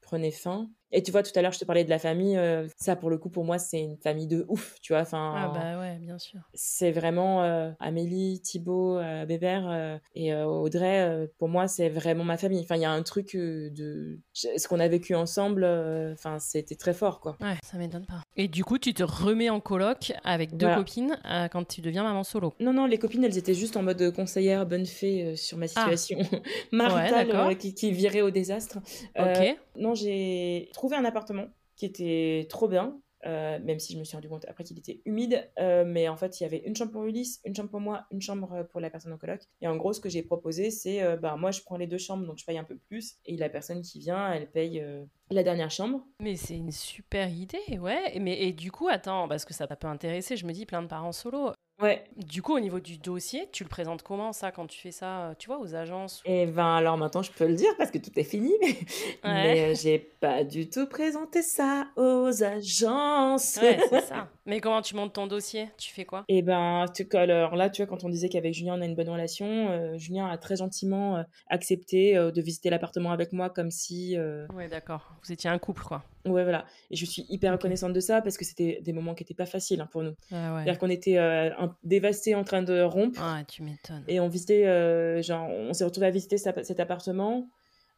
[0.00, 0.70] prenait fin.
[0.90, 2.36] Et tu vois, tout à l'heure, je te parlais de la famille.
[2.36, 5.02] euh, ça, pour le coup, pour moi, c'est une famille de ouf, tu vois.
[5.02, 6.40] Enfin, Ah bah ouais, bien sûr.
[6.54, 11.28] c'est vraiment euh, Amélie, Thibaut, euh, Bébert euh, et Audrey.
[11.38, 12.60] pour moi, c'est vraiment ma famille.
[12.60, 15.64] Enfin, il y a un truc de ce qu'on a vécu ensemble.
[16.12, 17.36] Enfin, c'était très fort, quoi.
[17.40, 18.22] Ouais, ça m'étonne pas.
[18.36, 20.76] Et du coup, tu te remets en coloc avec deux Voilà.
[20.82, 21.18] copines
[21.52, 22.54] quand tu deviens maman solo.
[22.60, 26.18] Non, non, les copines, elles étaient juste en mode conseillère, bonne fée sur ma situation
[26.72, 27.48] maritale d'accord.
[27.48, 28.78] euh, qui, qui virait au désastre.
[29.18, 29.56] Ok.
[29.76, 32.86] non, j'ai trouvé un appartement qui était trop bien.
[33.26, 36.16] euh, même si je me suis rendu compte après qu'il était humide, euh, mais en
[36.16, 38.80] fait il y avait une chambre pour Ulysse, une chambre pour moi, une chambre pour
[38.80, 39.40] la personne en coloc.
[39.60, 41.98] Et en gros, ce que j'ai proposé, c'est euh, bah moi je prends les deux
[41.98, 45.04] chambres, donc je paye un peu plus, et la personne qui vient, elle paye euh,
[45.30, 46.06] la dernière chambre.
[46.20, 48.18] Mais c'est une super idée, ouais.
[48.20, 50.36] Mais et du coup, attends, parce que ça peut intéresser.
[50.36, 51.52] Je me dis plein de parents solo.
[51.80, 52.04] Ouais.
[52.16, 55.28] Du coup, au niveau du dossier, tu le présentes comment ça quand tu fais ça,
[55.28, 57.98] euh, tu vois, aux agences Et ben alors maintenant je peux le dire parce que
[57.98, 58.76] tout est fini, mais,
[59.22, 63.58] mais, euh, j'ai pas du tout présenté ça aux agences.
[63.62, 64.28] Ouais, c'est ça.
[64.44, 65.68] Mais comment tu montes ton dossier?
[65.78, 66.24] Tu fais quoi?
[66.28, 68.96] Et ben, tu, alors là, tu vois, quand on disait qu'avec Julien, on a une
[68.96, 73.70] bonne relation, euh, Julien a très gentiment euh, accepté de visiter l'appartement avec moi comme
[73.70, 74.16] si...
[74.54, 75.12] Ouais, d'accord.
[75.22, 76.02] Vous étiez un couple, quoi.
[76.26, 76.64] Ouais, voilà.
[76.90, 79.46] Et je suis hyper reconnaissante de ça parce que c'était des moments qui n'étaient pas
[79.46, 80.14] faciles hein, pour nous.
[80.32, 80.62] Ah ouais.
[80.64, 84.04] C'est-à-dire qu'on était euh, un- dévastés en train de rompre Ah, tu m'étonnes.
[84.08, 87.48] et on visitait, euh, genre, on s'est retrouvé à visiter sa- cet appartement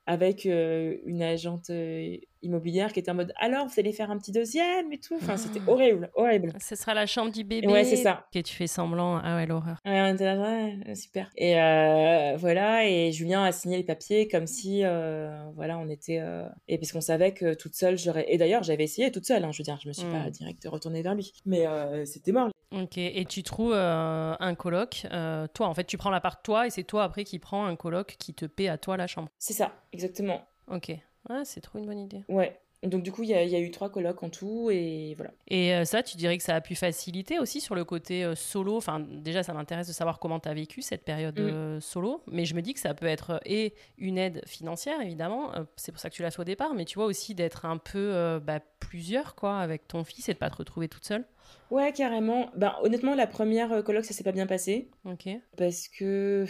[0.06, 4.18] avec euh, une agente euh, immobilière qui était en mode alors vous allez faire un
[4.18, 5.16] petit deuxième et tout.
[5.16, 5.70] Enfin, c'était Ah.
[5.70, 6.52] horrible, horrible.
[6.60, 7.66] Ce sera la chambre du bébé.
[7.66, 8.26] Ouais, c'est ça.
[8.34, 9.20] Et tu fais semblant.
[9.22, 9.76] Ah ouais, l'horreur.
[9.84, 11.30] Ouais, ouais, super.
[11.36, 16.18] Et euh, voilà, et Julien a signé les papiers comme si, euh, voilà, on était...
[16.20, 18.24] euh, Et parce qu'on savait que toute seule, j'aurais...
[18.32, 20.66] Et d'ailleurs, j'avais essayé toute seule, hein, je veux dire, je me suis pas direct
[20.66, 21.32] retournée vers lui.
[21.46, 21.66] Mais
[22.06, 22.48] c'était mort.
[22.72, 22.98] Ok.
[22.98, 25.06] Et tu trouves un coloc.
[25.54, 28.16] toi, en fait, tu prends l'appart toi et c'est toi après qui prends un coloc
[28.18, 29.28] qui te paie à toi la chambre.
[29.38, 30.46] C'est ça, exactement.
[30.68, 30.92] Ok.
[31.28, 32.24] Ouais, c'est trop une bonne idée.
[32.28, 32.58] Ouais.
[32.82, 35.12] Donc du coup, il y, a- il y a eu trois colocs en tout, et
[35.14, 35.32] voilà.
[35.48, 38.34] Et euh, ça, tu dirais que ça a pu faciliter aussi sur le côté euh,
[38.34, 38.74] solo?
[38.78, 41.42] Enfin, déjà, ça m'intéresse de savoir comment tu as vécu cette période Mm.
[41.42, 42.22] euh, solo.
[42.26, 45.52] Mais je me dis que ça peut être et une aide financière, évidemment.
[45.76, 46.72] c'est pour ça que tu l'as fait au départ.
[46.72, 50.32] Mais tu vois aussi d'être un peu euh, bah, plusieurs, quoi, avec ton fils et
[50.32, 51.26] de pas te retrouver toute seule.
[51.70, 52.48] Ouais, carrément.
[52.56, 55.28] Ben, honnêtement, la première coloc, ça s'est pas bien passé, Ok.
[55.58, 56.46] parce que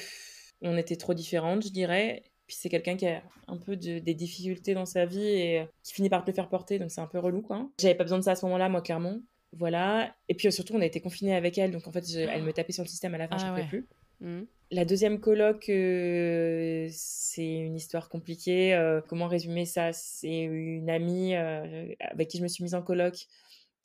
[0.62, 2.22] on était trop différentes, je dirais.
[2.50, 5.64] Puis c'est quelqu'un qui a un peu de- des difficultés dans sa vie et euh,
[5.84, 7.70] qui finit par te le faire porter, donc c'est un peu relou, quoi.
[7.80, 9.20] J'avais pas besoin de ça à ce moment-là, moi, clairement.
[9.52, 10.12] Voilà.
[10.28, 12.42] Et puis euh, surtout, on a été confinés avec elle, donc en fait, je- elle
[12.42, 13.68] me tapait sur le système à la fin, Ah je pouvais ouais.
[13.68, 13.86] plus.
[14.18, 14.46] Mhm.
[14.72, 18.74] La deuxième coloc, euh, c'est une histoire compliquée.
[18.74, 19.92] Euh, comment résumer ça?
[19.92, 23.26] C'est une amie euh, avec qui je me suis mise en coloc.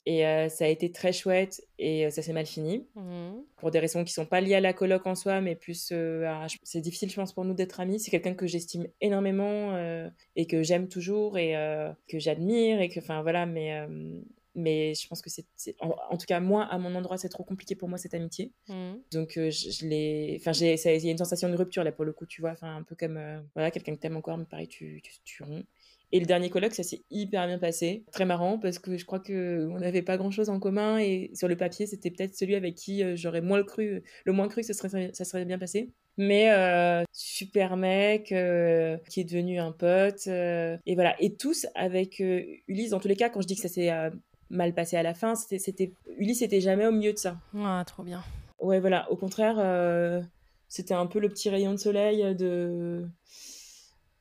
[0.08, 2.86] Et euh, ça a été très chouette et euh, ça s'est mal fini.
[2.94, 3.42] Mhm.
[3.56, 6.46] Pour des raisons qui sont pas liées à la coloc en soi, mais plus euh.
[6.62, 7.98] C'est difficile, je pense, pour nous d'être amis.
[7.98, 9.76] C'est quelqu'un que j'estime énormément
[10.36, 11.54] et que j'aime toujours et
[12.08, 12.80] que j'admire.
[12.80, 13.84] Et que, enfin, voilà, mais...
[14.54, 15.44] mais je pense que c'est,
[15.80, 18.52] en, en tout cas moi à mon endroit c'est trop compliqué pour moi cette amitié
[18.70, 19.02] Mhm.
[19.12, 22.14] donc je, je l'ai enfin il y a une sensation de rupture là pour le
[22.14, 23.20] coup tu vois enfin un peu comme
[23.54, 25.66] voilà quelqu'un que t'aimes encore mais pareil tu tu, tu romps
[26.12, 29.20] et le dernier colloque ça s'est hyper bien passé très marrant parce que je crois
[29.20, 32.54] que on n'avait pas grand chose en commun et sur le papier c'était peut-être celui
[32.54, 35.44] avec qui euh, j'aurais moins le cru le moins cru que ça serait ça serait
[35.44, 41.14] bien passé mais euh, super mec euh, qui est devenu un pote euh, et voilà
[41.20, 42.20] et tous avec
[42.68, 43.90] Ulysse dans tous les cas quand je dis que ça s'est
[44.48, 47.82] mal passé à la fin c'était c'était Ulysse était jamais au milieu de ça Ah,
[47.86, 48.22] trop bien.
[48.58, 49.10] Ouais, voilà.
[49.10, 49.56] Au contraire,
[50.66, 53.06] c'était un peu le petit rayon de soleil de,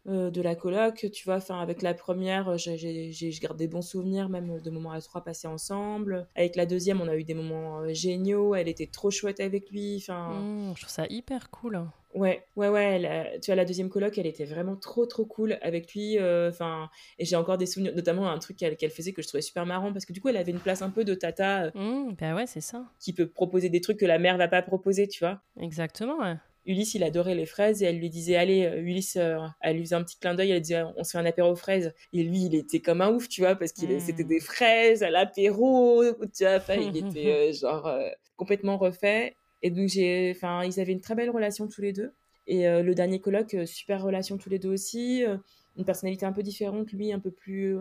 [0.08, 1.36] euh, de la coloc, tu vois.
[1.38, 5.24] Enfin, avec la première, j'ai- je garde des bons souvenirs, même de moments à trois
[5.24, 6.28] passés ensemble.
[6.36, 8.56] Avec la deuxième, on a eu des moments euh, géniaux.
[8.56, 9.98] Elle était trop chouette avec lui.
[9.98, 11.82] Enfin, Mhm, Je trouve ça hyper cool.
[12.14, 13.40] Ouais, ouais, ouais.
[13.42, 16.18] tu vois, la deuxième coloc, elle était vraiment trop, trop cool avec lui.
[16.18, 16.90] Euh, enfin,
[17.20, 19.92] et j'ai encore des souvenirs, notamment un truc qu'elle faisait que je trouvais super marrant
[19.92, 21.72] parce que du coup, elle avait une place un peu de tata.
[21.76, 22.86] Mmh, bah ouais, c'est ça.
[23.00, 25.42] Qui peut proposer des trucs que la mère va pas proposer, tu vois.
[25.60, 26.36] Exactement, ouais.
[26.66, 29.84] Ulysse, il adorait les fraises et elle lui disait Allez, euh, Ulysse, euh, elle lui
[29.84, 31.94] faisait un petit clin d'œil, elle disait On se fait un apéro aux fraises.
[32.14, 35.10] Et lui, il était comme un ouf, tu vois, parce que c'était des fraises à
[35.10, 36.04] l'apéro,
[36.36, 36.56] tu vois.
[36.56, 37.90] Enfin, il était genre
[38.36, 39.36] complètement refait.
[39.62, 42.14] Et donc, j'ai, enfin, ils avaient une très belle relation tous les deux.
[42.48, 45.24] Et euh, le dernier colloque, euh, super relation tous les deux aussi.
[45.26, 45.38] Euh,
[45.78, 47.78] une personnalité un peu différente, lui, un peu plus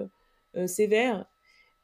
[0.66, 1.26] sévère.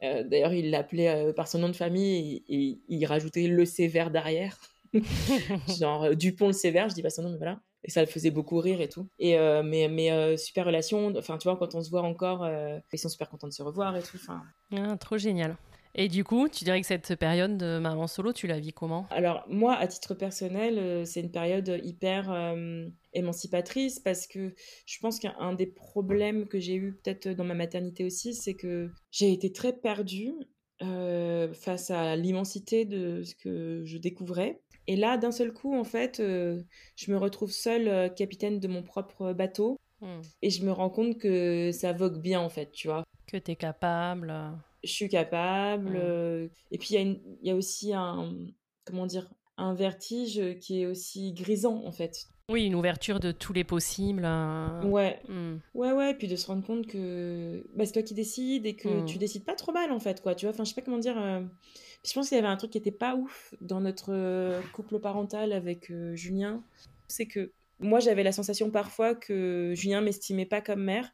[0.01, 4.59] D'ailleurs, il l'appelait par son nom de famille et, il rajoutait le sévère derrière.
[5.79, 7.61] Genre Dupont le sévère, je dis pas son nom, mais voilà.
[7.83, 9.07] Et ça le faisait beaucoup rire et tout.
[9.17, 11.11] Et mais mais super relation.
[11.17, 12.47] Enfin, tu vois, quand on se voit encore,
[12.93, 14.17] ils sont super contents de se revoir et tout.
[14.17, 14.43] Enfin.
[14.71, 15.57] Ah, trop génial.
[15.93, 19.07] Et du coup, tu dirais que cette période de maman solo, tu la vis comment?
[19.09, 24.53] Alors moi, à titre personnel, euh, c'est une période hyper euh, émancipatrice parce que
[24.85, 28.89] je pense qu'un des problèmes que j'ai eu peut-être dans ma maternité aussi, c'est que
[29.11, 30.33] j'ai été très perdue
[30.81, 34.61] euh, face à l'immensité de ce que je découvrais.
[34.87, 39.33] Et là, d'un seul coup, en fait, je me retrouve seule capitaine de mon propre
[39.33, 39.77] bateau.
[40.01, 40.21] Hmm.
[40.41, 43.03] Et je me rends compte que ça vogue bien, en fait, tu vois.
[43.27, 44.33] Que tu es capable
[44.83, 45.95] je suis capable.
[45.95, 48.33] Euh, et puis, il y, y, a aussi un,
[48.85, 52.25] comment dire, un vertige qui est aussi grisant, en fait.
[52.49, 54.27] Oui, une ouverture de tous les possibles.
[54.83, 55.21] Ouais.
[55.29, 55.57] Mmh.
[55.73, 56.11] Ouais, ouais.
[56.11, 59.17] Et puis de se rendre compte que bah, c'est toi qui décides et que tu
[59.17, 60.35] décides pas trop mal, en fait, quoi.
[60.35, 61.15] Tu vois, enfin, je sais pas comment dire.
[62.03, 64.61] Euh, je pense qu'il y avait un truc qui était pas ouf dans notre euh,
[64.73, 66.63] couple parental avec Julien.
[67.07, 71.11] C'est que moi, j'avais la sensation parfois que Julien m'estimait pas comme mère.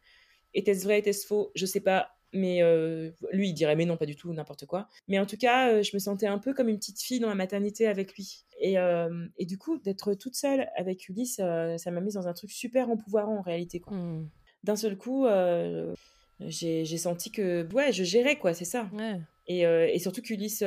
[0.53, 1.51] Était-ce vrai, était-ce faux?
[1.55, 4.87] Je sais pas mais euh, lui, il dirait mais non, pas du tout, n'importe quoi.
[5.07, 7.29] Mais en tout cas, euh, je me sentais un peu comme une petite fille dans
[7.29, 8.45] la maternité avec lui.
[8.59, 12.33] Et, euh, et du coup, d'être toute seule avec Ulysse, ça m'a mise dans un
[12.33, 13.79] truc super empouvoirant en réalité.
[13.79, 13.95] Quoi.
[13.95, 14.29] Mmh.
[14.63, 15.25] D'un seul coup,
[16.39, 18.89] j'ai, senti que ouais, je gérais, quoi, c'est ça.
[19.47, 20.61] Et, et, surtout qu'Ulysse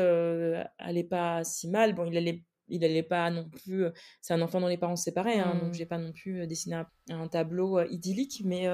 [0.78, 1.94] allait pas si mal.
[1.94, 3.86] Bon, il allait il allait pas non plus.
[4.22, 5.74] C'est un enfant dont les parents se séparaient, hein, donc mmh.
[5.74, 8.68] j'ai pas non plus dessiné un, un tableau idyllique, mais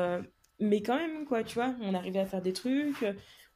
[0.58, 3.04] mais quand même, quoi, tu vois, on arrivait à faire des trucs,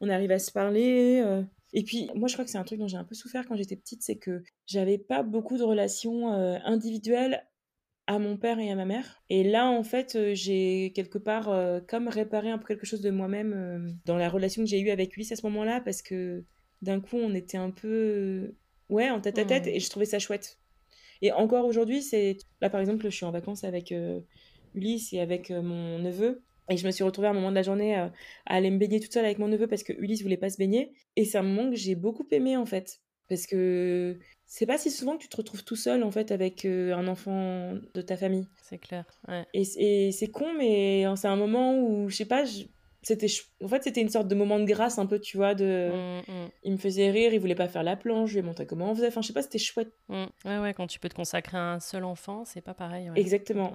[0.00, 1.22] on arrivait à se parler.
[1.24, 1.42] Euh.
[1.72, 3.56] Et puis, moi, je crois que c'est un truc dont j'ai un peu souffert quand
[3.56, 7.46] j'étais petite, c'est que j'avais pas beaucoup de relations euh, individuelles
[8.10, 9.22] à mon père et à ma mère.
[9.28, 11.52] Et là, en fait, euh, j'ai quelque part
[11.86, 15.14] comme réparé un peu quelque chose de moi-même dans la relation que j'ai eue avec
[15.14, 16.44] lui à ce moment-là, parce que
[16.82, 18.54] d'un coup, on était un peu,
[18.88, 19.70] ouais, en tête à tête, mmh.
[19.70, 20.58] et je trouvais ça chouette.
[21.22, 23.94] Et encore aujourd'hui, c'est là, par exemple, je suis en vacances avec
[24.74, 26.42] Ulysse et avec mon neveu.
[26.70, 28.06] Et je me suis retrouvée à un moment de la journée euh,
[28.46, 30.56] à aller me baigner toute seule avec mon neveu parce que Ulysse voulait pas se
[30.56, 30.92] baigner.
[31.16, 33.00] Et c'est un moment que j'ai beaucoup aimé en fait.
[33.30, 36.64] Parce que c'est pas si souvent que tu te retrouves tout seul en fait avec
[36.64, 38.48] euh, un enfant de ta famille.
[38.60, 39.04] C'est clair.
[39.28, 39.46] Ouais.
[39.54, 42.44] Et, c'est con, mais c'est un moment où, je sais pas,
[43.02, 43.28] c'était
[43.62, 46.30] en fait c'était une sorte de moment de grâce un peu tu vois de mmh,
[46.30, 46.48] mmh.
[46.64, 48.90] il me faisait rire il voulait pas faire la planche je lui ai montré comment
[48.90, 50.24] on faisait enfin je sais pas c'était chouette mmh.
[50.44, 53.72] ouais ouais quand tu peux te consacrer à un seul enfant c'est pas pareil exactement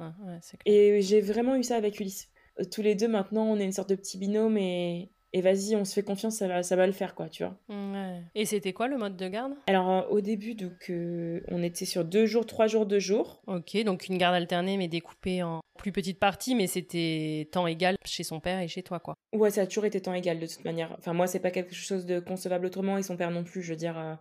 [0.68, 3.72] et j'ai vraiment eu ça avec Ulysse euh, tous les deux maintenant on est une
[3.72, 6.88] sorte de petit binôme et, et vas-y, on se fait confiance, ça va, ça va
[6.88, 7.56] le faire, quoi, tu vois.
[7.70, 8.22] Ouais.
[8.36, 9.54] Et c'était quoi le mode de garde?
[9.68, 13.42] Alors, euh, au début, donc, euh, on était sur deux jours, trois jours, deux jours.
[13.48, 17.98] Ok, donc une garde alternée, mais découpée en plus petites parties, mais c'était temps égal
[18.06, 19.16] chez son père et chez toi, quoi.
[19.34, 20.96] Ouais, ça a toujours été temps égal, de toute manière.
[20.98, 23.72] Enfin, moi, c'est pas quelque chose de concevable autrement, et son père non plus, je
[23.72, 23.98] veux dire.
[23.98, 24.14] Euh,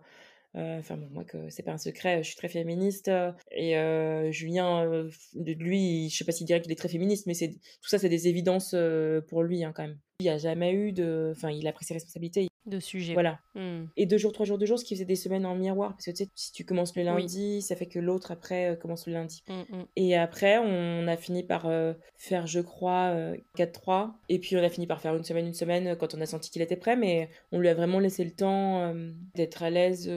[0.55, 3.11] enfin bon, moi que c'est pas un secret, je suis très féministe
[3.51, 7.33] et euh, Julien, euh, lui, je sais pas s'il dirait qu'il est très féministe, mais
[7.33, 8.75] c'est tout ça, c'est des évidences
[9.27, 9.97] pour lui hein, quand même.
[10.19, 13.13] Il a jamais eu de, enfin, il a pris ses responsabilités de sujet.
[13.13, 13.39] Voilà.
[13.53, 13.85] Hmm.
[13.95, 15.91] Et deux jours, trois jours, deux jours, ce qui faisait des semaines en miroir.
[15.91, 18.75] Parce que tu sais, si tu commences le lundi, ça fait que l'autre après euh,
[18.75, 19.43] commence le lundi.
[19.47, 19.85] Hmm, hmm.
[19.95, 23.13] Et après, on a fini par euh, faire, je crois,
[23.57, 23.89] 4-3.
[23.89, 26.25] Euh, et puis on a fini par faire une semaine, une semaine quand on a
[26.25, 26.95] senti qu'il était prêt.
[26.95, 28.93] Mais on lui a vraiment laissé le temps
[29.35, 30.11] d'être à l'aise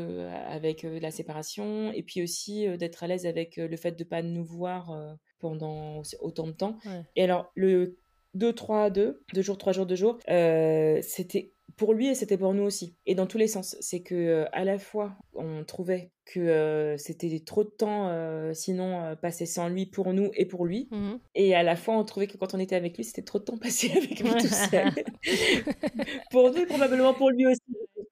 [0.48, 1.92] avec la séparation.
[1.92, 6.46] Et puis aussi d'être à l'aise avec le fait de pas nous voir pendant autant
[6.46, 6.78] de temps.
[7.14, 7.98] Et alors, le
[8.36, 12.64] 2-3 2, 2 jours, 3 jours, 2 jours, c'était pour lui et c'était pour nous
[12.64, 12.96] aussi.
[13.06, 13.76] Et dans tous les sens.
[13.80, 18.52] C'est que euh, à la fois, on trouvait que euh, c'était trop de temps euh,
[18.52, 20.88] sinon passer sans lui pour nous et pour lui.
[20.90, 21.20] Mhm.
[21.34, 23.44] Et à la fois, on trouvait que quand on était avec lui, c'était trop de
[23.44, 24.90] temps passé avec lui tout seul.
[26.30, 27.60] pour nous et probablement pour lui aussi.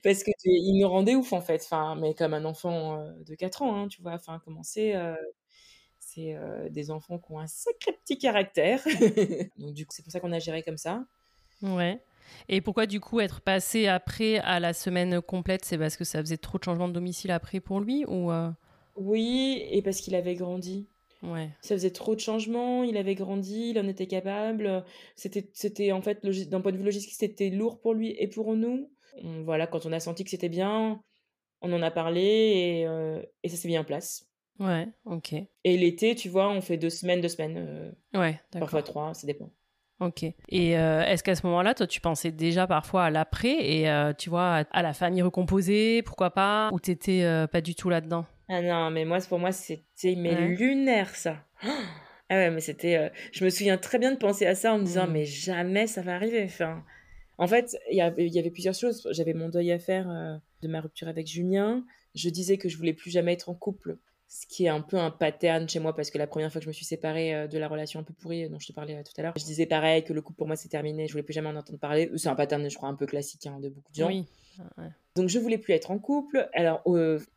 [0.02, 1.60] Parce qu'il nous rendait ouf en fait.
[1.64, 4.12] Enfin, mais comme un enfant de 4 ans, hein, tu vois.
[4.12, 4.94] Enfin, commencer
[5.98, 6.38] c'est
[6.70, 8.80] des enfants qui ont un sacré petit caractère.
[9.58, 11.04] Donc du coup, c'est pour ça qu'on a géré comme ça.
[11.62, 12.00] Ouais.
[12.48, 16.20] Et pourquoi du coup être passé après à la semaine complète C'est parce que ça
[16.20, 18.50] faisait trop de changements de domicile après pour lui ou euh?
[18.96, 20.88] Oui, et parce qu'il avait grandi.
[21.22, 21.50] Ouais.
[21.60, 24.84] Ça faisait trop de changements, il avait grandi, il en était capable.
[25.16, 28.54] C'était, c'était en fait, d'un point de vue logistique, c'était lourd pour lui et pour
[28.54, 28.90] nous.
[29.44, 31.02] voilà, quand on a senti que c'était bien,
[31.62, 34.26] on en a parlé et, euh, et ça s'est mis en place.
[34.58, 35.34] Ouais, ok.
[35.64, 37.56] Et l'été, tu vois, on fait deux semaines, deux semaines.
[37.58, 39.50] Euh, ouais, Parfois trois, ça dépend.
[40.00, 40.24] Ok.
[40.24, 44.28] Et euh, est-ce qu'à ce, moment-là, toi, tu pensais déjà parfois à l'après et tu
[44.30, 48.26] vois à la famille recomposée, pourquoi pas, ou t'étais pas du tout là-dedans?
[48.48, 51.38] Ah non, mais moi, pour moi, c'était mais lunaire ça.
[52.28, 53.12] Ah ouais, mais c'était.
[53.30, 55.12] je me souviens très bien de penser à ça en me disant, mmh.
[55.12, 56.42] mais jamais ça va arriver.
[56.42, 56.82] Enfin,
[57.38, 59.06] en fait, il y, avait plusieurs choses.
[59.10, 61.84] J'avais mon deuil à faire euh, de ma rupture avec Julien.
[62.14, 64.98] Je disais que je voulais plus jamais être en couple, ce qui est un peu
[64.98, 67.46] un pattern chez moi parce que la première fois que je me suis séparée euh,
[67.46, 69.44] de la relation un peu pourrie euh, dont je te parlais tout à l'heure, je
[69.44, 71.78] disais pareil que le couple pour moi c'est terminé, je voulais plus jamais en entendre
[71.78, 72.10] parler.
[72.16, 74.08] C'est un pattern, je crois, un peu classique hein, de beaucoup de gens.
[74.08, 74.26] Oui.
[75.16, 76.48] Donc je voulais plus être en couple.
[76.52, 76.82] Alors,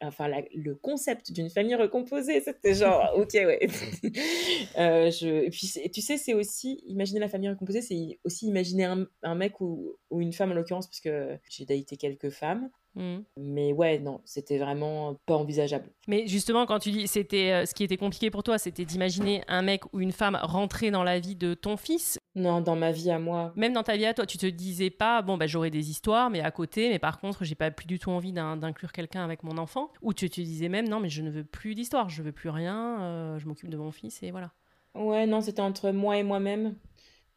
[0.02, 3.68] enfin, le concept d'une famille recomposée, c'était genre, ok, ouais.
[4.78, 5.46] euh, je...
[5.46, 9.36] Et puis, tu sais, c'est aussi, imaginer la famille recomposée, c'est aussi imaginer un, un
[9.36, 12.70] mec ou, ou, une femme en l'occurrence, parce que j'ai daté quelques femmes.
[12.96, 13.20] Mmh.
[13.38, 15.90] Mais ouais, non, c'était vraiment pas envisageable.
[16.08, 19.44] Mais justement, quand tu dis c'était euh, ce qui était compliqué pour toi, c'était d'imaginer
[19.48, 22.18] un mec ou une femme rentrer dans la vie de ton fils?
[22.36, 23.54] Non, dans ma vie à moi.
[23.56, 26.30] Même dans ta vie à toi, tu te disais pas bon bah j'aurai des histoires,
[26.30, 29.44] mais à côté, mais par contre j'ai pas plus du tout envie d'inclure quelqu'un avec
[29.44, 29.92] mon enfant.
[30.02, 32.50] Ou tu te disais même non mais je ne veux plus d'histoire, je veux plus
[32.50, 34.52] rien, euh, je m'occupe de mon fils et voilà.
[34.96, 36.76] Ouais, non, c'était entre moi et moi-même.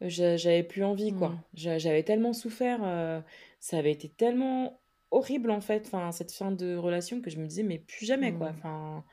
[0.01, 1.29] J'avais plus envie quoi.
[1.29, 1.77] Mmh.
[1.77, 3.21] J'avais tellement souffert, euh,
[3.59, 7.45] ça avait été tellement horrible en fait, enfin, cette fin de relation que je me
[7.45, 8.51] disais, mais plus jamais quoi.
[8.51, 8.55] Mmh.
[8.57, 9.03] Enfin,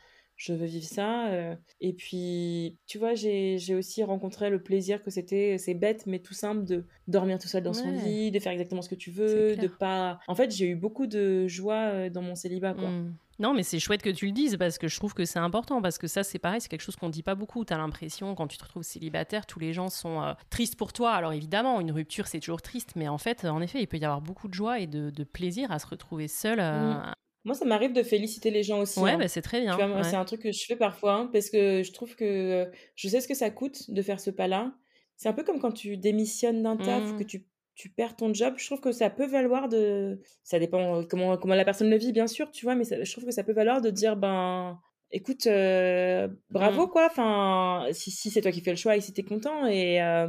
[0.40, 1.28] je veux vivre ça.
[1.28, 1.54] Euh.
[1.82, 6.32] Et puis, tu vois, j'ai aussi rencontré le plaisir que c'était, c'est bête, mais tout
[6.32, 9.54] simple, de dormir tout seul dans son lit, de faire exactement ce que tu veux,
[9.54, 10.18] de pas.
[10.28, 12.88] En fait, j'ai eu beaucoup de joie euh, dans mon célibat, quoi.
[12.88, 13.14] Mmh.
[13.38, 15.80] Non, mais c'est chouette que tu le dises parce que je trouve que c'est important
[15.80, 17.64] parce que ça, c'est pareil, c'est quelque chose qu'on dit pas beaucoup.
[17.64, 20.92] Tu as l'impression, quand tu te retrouves célibataire, tous les gens sont euh, tristes pour
[20.92, 21.12] toi.
[21.12, 24.04] Alors évidemment, une rupture, c'est toujours triste, mais en fait, en effet, il peut y
[24.04, 26.60] avoir beaucoup de joie et de, plaisir à se retrouver seul.
[26.60, 27.14] Euh, mmh.
[27.44, 29.00] Moi, ça m'arrive de féliciter les gens aussi.
[29.00, 29.18] Ouais, hein.
[29.18, 29.76] bah, c'est très bien.
[30.02, 33.20] C'est un truc que je fais parfois hein, parce que je trouve que je sais
[33.20, 34.72] ce que ça coûte de faire ce pas-là.
[35.16, 37.26] C'est un peu comme quand tu démissionnes d'un taf, que mmh.
[37.26, 37.46] tu
[37.80, 40.20] tu perds ton job, je trouve que ça peut valoir de.
[40.42, 43.24] Ça dépend comment, comment la personne le vit, bien sûr, tu vois, mais je trouve
[43.24, 44.78] que ça peut valoir de dire, ben,
[45.10, 46.90] écoute, euh, bravo, mmh.
[46.90, 47.06] quoi.
[47.06, 50.28] Enfin, si, si c'est toi qui fais le choix et si t'es content, et euh,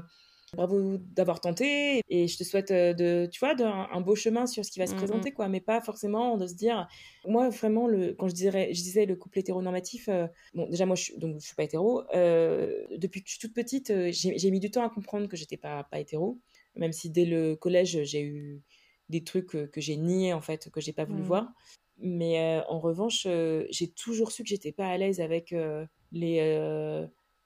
[0.54, 4.66] bravo d'avoir tenté, et je te souhaite euh, de, tu vois, un, beau chemin sur
[4.66, 5.34] ce qui va se mmh, présenter, mmh.
[5.34, 6.88] quoi, mais pas forcément de se dire.
[7.26, 10.10] Moi, vraiment, le, quand je, dirais, je disais le couple hétéronormatif,
[10.54, 12.04] bon, déjà, moi, je, donc, je suis pas hétéro.
[12.14, 15.84] depuis que je suis toute petite, j'ai mis du temps à comprendre que j'étais pas,
[15.84, 16.40] pas hétéro
[16.76, 18.62] même si dès le collège, j'ai eu
[19.10, 21.26] des trucs que, j'ai niés, en fait, que j'ai pas voulu mmh.
[21.26, 21.54] voir.
[21.98, 25.86] Mais euh, en revanche, euh, j'ai toujours su que j'étais pas à l'aise avec euh,
[26.12, 26.40] les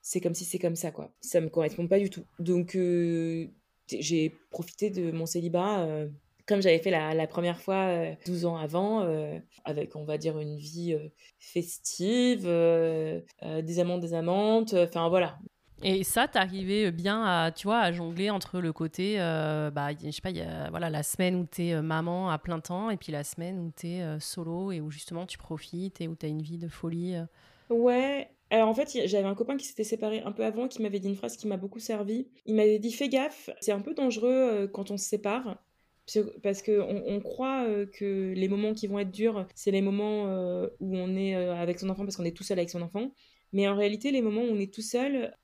[0.08, 1.12] c'est comme si c'est comme ça, quoi.
[1.20, 2.26] Ça me correspond pas du tout.
[2.38, 2.78] Donc,
[3.90, 5.88] j'ai profité de mon célibat
[6.48, 7.90] comme j'avais fait la, la, première fois
[8.28, 9.04] 12 ans avant,
[9.64, 10.96] avec, on va dire, une vie
[11.40, 15.40] festive, des amants, des amantes, enfin voilà.
[15.84, 20.10] Et ça, t'arrivais bien à, tu vois, à jongler entre le côté, euh, bah, je
[20.10, 22.98] sais pas, y a, voilà, la semaine où t'es euh, maman à plein temps et
[22.98, 26.16] puis la semaine où t'es es euh, solo et où justement tu profites et où
[26.16, 27.16] t'as une vie de folie.
[27.70, 28.30] Ouais.
[28.52, 31.10] Alors en fait, j'avais un copain qui s'était séparé un peu avant qui m'avait dit
[31.10, 32.28] une phrase qui m'a beaucoup servi.
[32.46, 35.62] Il m'avait dit fais gaffe, c'est un peu dangereux quand on se sépare.
[36.44, 40.26] Parce qu'on on croit que les moments qui vont être durs, c'est les moments
[40.80, 43.12] où on est avec son enfant parce qu'on est tout seul avec son enfant.
[43.54, 45.36] Mais en réalité, les moments où on est tout seul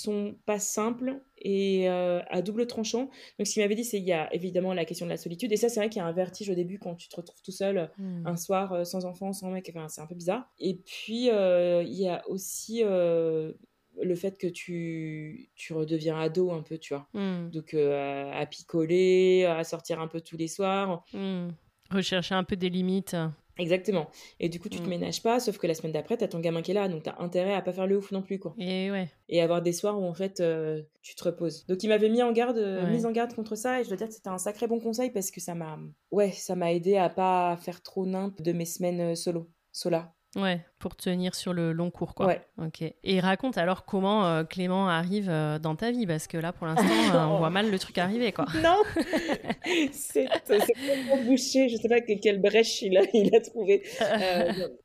[0.00, 3.10] sont pas simples et euh, à double tranchant.
[3.38, 5.52] Donc, ce qu'il m'avait dit, c'est qu'il y a évidemment la question de la solitude.
[5.52, 7.42] Et ça, c'est vrai qu'il y a un vertige au début quand tu te retrouves
[7.42, 8.26] tout seul hmm.
[8.26, 9.70] un soir euh, sans enfant, sans mec.
[9.74, 10.48] Enfin, c'est un peu bizarre.
[10.58, 16.62] Et puis, euh, il y a aussi le fait que tu, tu redeviens ado un
[16.62, 17.08] peu, tu vois.
[17.14, 17.50] Hmm.
[17.50, 21.04] Donc, à picoler, à sortir un peu tous les soirs.
[21.12, 21.48] Hmm.
[21.90, 23.16] Rechercher un peu des limites.
[23.60, 24.08] Exactement.
[24.40, 24.88] Et du coup, tu te mm.
[24.88, 27.16] ménages pas, sauf que la semaine d'après, t'as ton gamin qui est là, donc t'as
[27.18, 28.54] intérêt à pas faire le ouf non plus, quoi.
[28.58, 29.08] Et ouais.
[29.28, 31.66] Et avoir des soirs où en fait, euh, tu te reposes.
[31.66, 33.98] Donc, il m'avait mis en garde, euh, mise en garde contre ça, et je dois
[33.98, 35.78] dire que c'était un sacré bon conseil parce que ça m'a,
[36.10, 40.14] ouais, ça m'a aidé à pas faire trop nimp de mes semaines euh, solo, sola.
[40.36, 42.26] Ouais, pour tenir sur le long cours, quoi.
[42.26, 42.40] Ouais.
[42.58, 42.84] Ok.
[43.02, 46.66] Et raconte alors comment euh, Clément arrive euh, dans ta vie, parce que là, pour
[46.68, 48.46] l'instant, euh, on voit mal le truc arriver, quoi.
[48.62, 48.80] Non
[49.92, 51.68] C'est complètement bouché.
[51.68, 53.82] Je sais pas quelle brèche il a, il a trouvé.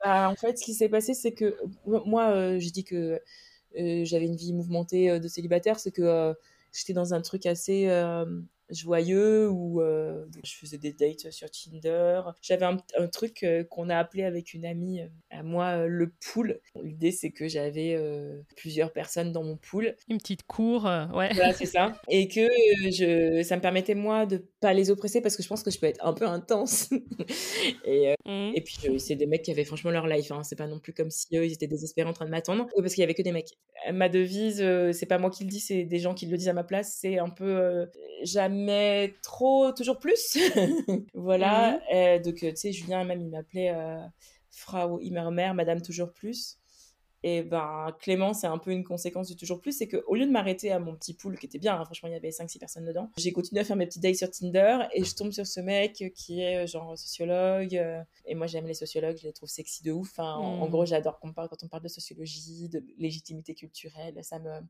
[0.03, 1.55] Bah, en fait, ce qui s'est passé, c'est que
[1.85, 3.21] moi, je dis que
[3.75, 6.33] j'avais une vie mouvementée de célibataire, c'est que
[6.73, 7.87] j'étais dans un truc assez
[8.69, 12.21] joyeux où je faisais des dates sur Tinder.
[12.41, 16.59] J'avais un, truc qu'on a appelé avec une amie à moi le pool.
[16.81, 17.97] L'idée c'est que j'avais
[18.55, 19.95] plusieurs personnes dans mon pool.
[20.09, 21.33] Une petite cour, ouais.
[21.33, 21.93] Voilà, c'est ça.
[22.09, 22.47] Et que
[22.91, 25.79] je, ça me permettait moi de pas les oppresser parce que je pense que je
[25.79, 26.89] peux être un peu intense.
[27.85, 28.51] et, mmh.
[28.55, 30.31] et puis c'est des mecs qui avaient franchement leur life.
[30.31, 30.43] Hein.
[30.43, 32.67] C'est pas non plus comme si eux ils étaient désespérés en train de m'attendre.
[32.77, 33.51] parce qu'il y avait que des mecs.
[33.93, 34.63] Ma devise,
[34.93, 36.97] c'est pas moi qui le dis, c'est des gens qui le disent à ma place.
[36.99, 37.87] C'est un peu
[38.23, 38.54] jamais
[39.21, 40.37] trop, toujours plus.
[41.13, 41.79] voilà.
[41.91, 42.21] Mmh.
[42.21, 43.99] donc, tu sais, Julien, même, il m'appelait euh,
[44.51, 46.57] Frau Immermer, Madame Toujours Plus.
[47.27, 50.31] Et ben, Clément, c'est un peu une conséquence de toujours plus, c'est qu'au lieu de
[50.31, 52.85] m'arrêter à mon petit pool, qui était bien, hein, franchement, il y avait 5-6 personnes
[52.85, 55.59] dedans, j'ai continué à faire mes petits dates sur Tinder et je tombe sur ce
[55.59, 57.75] mec qui est genre sociologue.
[57.77, 60.19] Euh, et moi, j'aime les sociologues, je les trouve sexy de ouf.
[60.19, 60.69] en, mmh.
[60.69, 64.61] gros, j'adore qu'on parle, quand on parle de sociologie, de légitimité culturelle, ça me,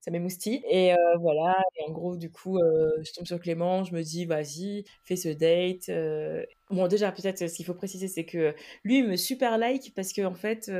[0.00, 0.62] ça m'émoustille.
[0.70, 4.02] Et euh, voilà, et en gros, du coup, euh, je tombe sur Clément, je me
[4.02, 5.88] dis, vas-y, fais ce date.
[5.88, 6.44] Euh.
[6.70, 10.12] Bon, déjà, peut-être, ce qu'il faut préciser, c'est que lui, il me super like parce
[10.12, 10.70] qu'en en fait,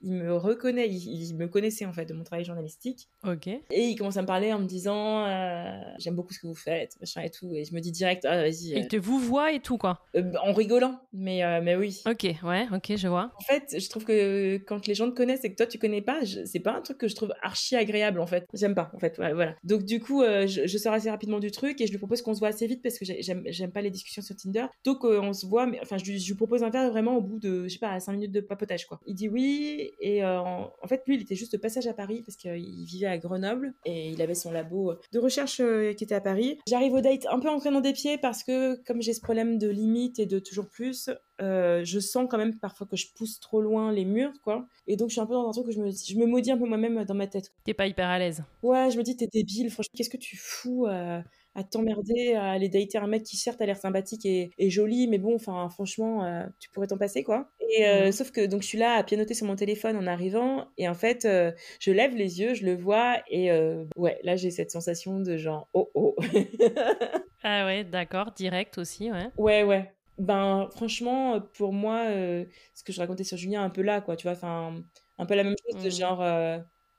[0.00, 3.08] il me reconnaît, il, me connaissait en fait de mon travail journalistique.
[3.26, 3.48] Ok.
[3.48, 6.54] Et il commence à me parler en me disant euh, J'aime beaucoup ce que vous
[6.54, 7.52] faites, machin et tout.
[7.54, 8.74] Et je me dis direct Ah, vas-y.
[8.76, 10.04] Il te vous voit et tout, quoi.
[10.14, 12.02] Euh, en rigolant, mais, euh, mais oui.
[12.06, 13.32] Ok, ouais, ok, je vois.
[13.38, 16.02] En fait, je trouve que quand les gens te connaissent et que toi tu connais
[16.02, 18.46] pas, c'est pas un truc que je trouve archi agréable en fait.
[18.54, 19.16] J'aime pas, en fait.
[19.16, 19.56] voilà.
[19.64, 22.34] Donc, du coup, je, je, sors assez rapidement du truc et je lui propose qu'on
[22.34, 24.66] se voit assez vite parce que j'aime pas les discussions sur Tinder.
[24.84, 27.40] Donc, on se voit, mais enfin, je, je lui propose un verre vraiment au bout
[27.40, 29.00] de, je sais pas, 5 minutes de papotage, quoi.
[29.06, 32.22] Il dit oui et euh, en, fait, lui, il était juste de passage à Paris
[32.24, 36.14] parce qu'il vivait à Grenoble et il avait son labo de recherche euh, qui était
[36.14, 36.58] à Paris.
[36.68, 39.58] J'arrive au date un peu en traînant des pieds parce que comme j'ai ce problème
[39.58, 41.10] de limite et de toujours plus,
[41.40, 44.66] euh, je sens quand même parfois que je pousse trop loin les murs, quoi.
[44.86, 46.50] Et donc, je suis un peu dans un truc où je me, je me maudis
[46.50, 47.52] un peu moi-même dans ma tête.
[47.64, 48.42] T'es pas hyper à l'aise.
[48.62, 50.86] Ouais, je me dis, t'es débile, franchement, qu'est-ce que tu fous
[51.54, 55.18] à t'emmerder, à aller dater un mec qui certes a l'air sympathique et, joli, mais
[55.18, 57.50] bon, enfin franchement, euh, tu pourrais t'en passer quoi.
[57.76, 58.12] Et euh, mmh.
[58.12, 60.94] sauf que donc je suis là à pianoter sur mon téléphone en arrivant et en
[60.94, 63.50] fait, euh, je lève les yeux, je le vois et
[63.96, 66.14] ouais, là j'ai cette sensation de genre oh oh.
[67.42, 69.28] ah ouais, d'accord, direct aussi, ouais.
[69.36, 69.92] Ouais ouais.
[70.18, 74.24] Ben franchement, pour moi, ce que je racontais sur Julien, un peu là quoi, tu
[74.24, 74.74] vois, enfin
[75.18, 75.92] un peu la même chose de mmh.
[75.92, 76.22] genre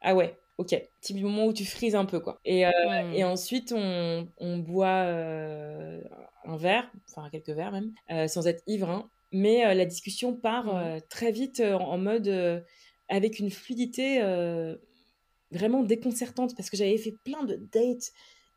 [0.02, 2.42] ah ouais, ok, petit moment où tu frises un peu, quoi.
[2.44, 2.72] Et, euh,
[3.14, 6.02] et ensuite, on, on boit euh,
[6.44, 9.10] un verre, enfin quelques verres même, euh, sans être ivre, hein.
[9.32, 12.64] mais la discussion part très vite en, mode
[13.08, 14.22] avec une fluidité
[15.52, 18.12] vraiment déconcertante parce que j'avais fait plein de dates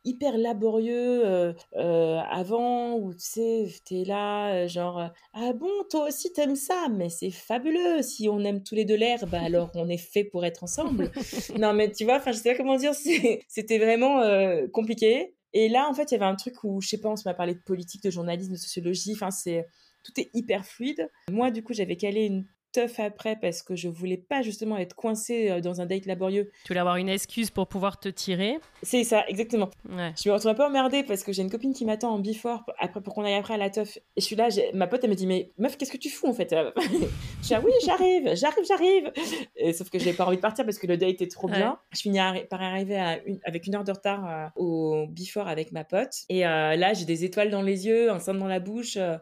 [0.05, 6.33] hyper laborieux euh, euh, avant où tu sais t'es là genre ah bon toi aussi
[6.33, 6.89] t'aimes ça?
[6.91, 10.25] Mais c'est fabuleux si on aime tous les deux l'air bah alors on est fait
[10.25, 11.11] pour être ensemble
[11.59, 14.23] non mais tu vois enfin je sais pas comment dire c'était vraiment
[14.73, 15.35] compliqué.
[15.55, 17.29] Et là en fait il y avait un truc où je sais pas on se
[17.29, 19.67] m'a parlé de politique de journalisme de sociologie enfin c'est
[20.03, 21.11] tout est hyper fluide.
[21.31, 24.95] Moi du coup j'avais calé une tough après parce que je voulais pas justement être
[24.95, 26.51] coincée euh, dans un date laborieux.
[26.65, 28.59] Tu voulais avoir une excuse pour pouvoir te tirer.
[28.83, 29.71] C'est ça, exactement.
[29.89, 32.65] Je me retrouve un peu emmerdée parce que j'ai une copine qui m'attend en before
[32.79, 33.99] après pour qu'on aille après à la teuf.
[34.17, 36.29] Et je suis là, ma pote elle me dit mais meuf qu'est-ce que tu fous
[36.29, 36.51] en fait
[37.43, 39.13] Je dis ah oui j'arrive, j'arrive, j'arrive.
[39.57, 41.79] Et sauf que j'ai pas envie de partir parce que le date est trop bien.
[41.93, 42.19] Je finis
[42.49, 46.25] par arriver à avec une heure de retard euh, au before avec ma pote.
[46.29, 48.97] Et euh, là j'ai des étoiles dans les yeux, un sein dans la bouche.
[48.97, 49.17] Euh,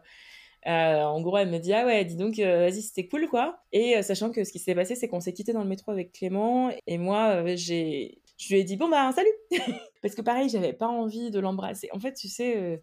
[0.65, 3.59] en gros, elle me dit ah ouais, dis donc, euh, vas-y, c'était cool quoi.
[3.71, 5.91] Et euh, sachant que ce qui s'est passé, c'est qu'on s'est quitté dans le métro
[5.91, 9.29] avec Clément et moi, j'ai, je lui ai dit bon bah salut,
[10.01, 11.89] parce que pareil, j'avais pas envie de l'embrasser.
[11.93, 12.81] En fait, tu sais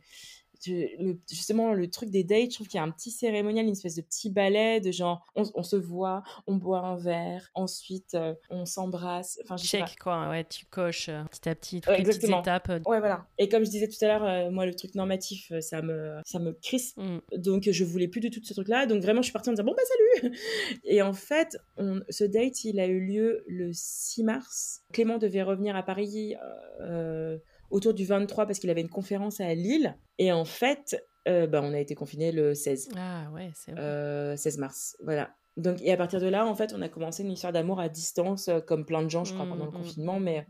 [0.60, 3.94] justement le truc des dates, je trouve qu'il y a un petit cérémonial, une espèce
[3.94, 8.64] de petit ballet de genre on, se voit, on boit un verre, ensuite euh, on
[8.64, 9.38] s'embrasse.
[9.44, 12.68] Enfin, check quoi, ouais, tu coches euh, petit à petit toutes les petites étapes.
[12.86, 13.26] Ouais, voilà.
[13.38, 16.38] Et comme je disais tout à l'heure, euh, moi le truc normatif, ça me ça
[16.38, 16.96] me crisse.
[16.96, 17.18] Mm.
[17.36, 18.86] Donc je voulais plus du tout de ce truc-là.
[18.86, 19.82] Donc vraiment, je suis partie en disant bon bah
[20.22, 20.34] salut.
[20.84, 24.82] Et en fait, on, ce date, il a eu lieu le 6 mars.
[24.92, 26.34] Clément devait revenir à Paris
[27.70, 29.96] autour du 23 parce qu'il avait une conférence à Lille.
[30.18, 32.90] Et en fait, euh, bah, on a été confinés le 16.
[32.96, 35.30] Ah ouais, c'est euh, 16 mars, voilà.
[35.58, 37.88] Donc, et à partir de là, en fait, on a commencé une histoire d'amour à
[37.88, 39.82] distance, euh, comme plein de gens, je crois, pendant le mmh, mmh.
[39.82, 40.46] confinement, mais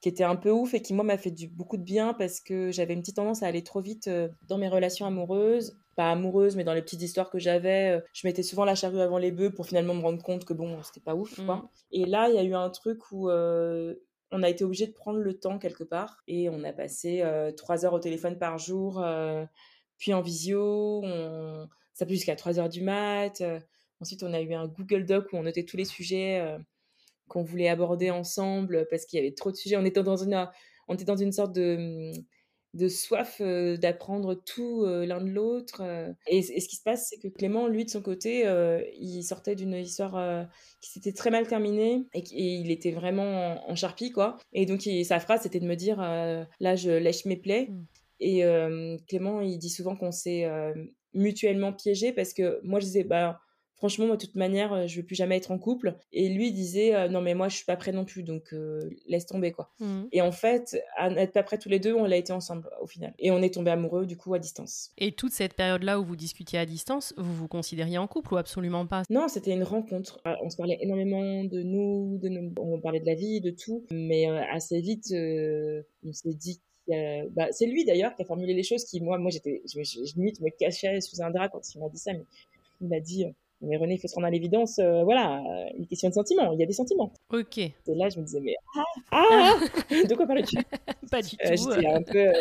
[0.00, 2.40] qui était un peu ouf et qui, moi, m'a fait du, beaucoup de bien parce
[2.40, 5.76] que j'avais une petite tendance à aller trop vite euh, dans mes relations amoureuses.
[5.96, 8.00] Pas amoureuses, mais dans les petites histoires que j'avais.
[8.12, 10.80] je mettais souvent la charrue avant les bœufs pour finalement me rendre compte que, bon,
[10.82, 11.56] c'était pas ouf, quoi.
[11.56, 11.68] Mmh.
[11.92, 13.28] Et là, il y a eu un truc où
[14.36, 17.52] on a été obligé de prendre le temps quelque part et on a passé euh,
[17.52, 19.44] trois heures au téléphone par jour, euh,
[19.98, 21.02] puis en visio,
[21.94, 23.40] ça peut jusqu'à 3 heures du mat.
[23.40, 23.58] Euh.
[24.00, 26.56] ensuite, on a eu un Google Doc où on notait tous les sujets
[27.28, 29.76] qu'on voulait aborder ensemble parce qu'il y avait trop de sujets.
[29.78, 32.12] On était dans une sorte de
[32.76, 35.82] de soif d'apprendre tout l'un de l'autre.
[36.28, 38.44] Et, ce qui se passe, c'est que Clément, lui, de son côté,
[38.98, 40.46] il sortait d'une histoire
[40.80, 44.36] qui s'était très mal terminée et, il était vraiment en, charpie, quoi.
[44.52, 47.68] Et donc, sa phrase, c'était de me dire là, je lèche mes plaies.
[47.70, 47.84] Mmh.
[48.20, 48.42] Et
[49.08, 50.46] Clément, il dit souvent qu'on s'est
[51.14, 53.40] mutuellement piégé parce que moi, je disais, bah,
[53.76, 55.96] franchement, moi, de toute manière, euh, je veux plus jamais être en couple.
[56.12, 58.80] Et lui disait, euh, non, mais moi, je suis pas prêt non plus, donc euh,
[59.06, 59.70] laisse tomber, quoi.
[59.80, 60.04] Mmh.
[60.12, 62.86] Et en fait, à n'être pas prêt tous les deux, on l'a été ensemble au
[62.86, 63.14] final.
[63.18, 64.92] Et on est tombé amoureux, du coup, à distance.
[64.98, 68.36] Et toute cette période-là où vous discutiez à distance, vous vous considériez en couple ou
[68.36, 69.02] absolument pas?
[69.10, 70.20] Non, c'était une rencontre.
[70.42, 73.84] On se parlait énormément de nous, de on parlait de la vie, de tout.
[73.90, 78.84] Mais assez vite, on s'est dit bah, c'est lui d'ailleurs qui a formulé les choses
[78.84, 81.80] qui moi moi j'étais je, je, je, limite me cachais sous un drap quand il
[81.80, 82.24] m'a dit ça mais
[82.80, 83.26] il m'a dit
[83.60, 86.52] mais René, il faut se rendre à l'évidence, euh, voilà, euh, une question de sentiments,
[86.52, 87.12] il y a des sentiments.
[87.32, 87.58] Ok.
[87.58, 89.54] Et là, je me disais, mais ah, ah
[89.90, 90.56] De quoi parles-tu?
[91.10, 91.72] Pas du euh, tout.
[91.72, 92.32] J'étais un peu,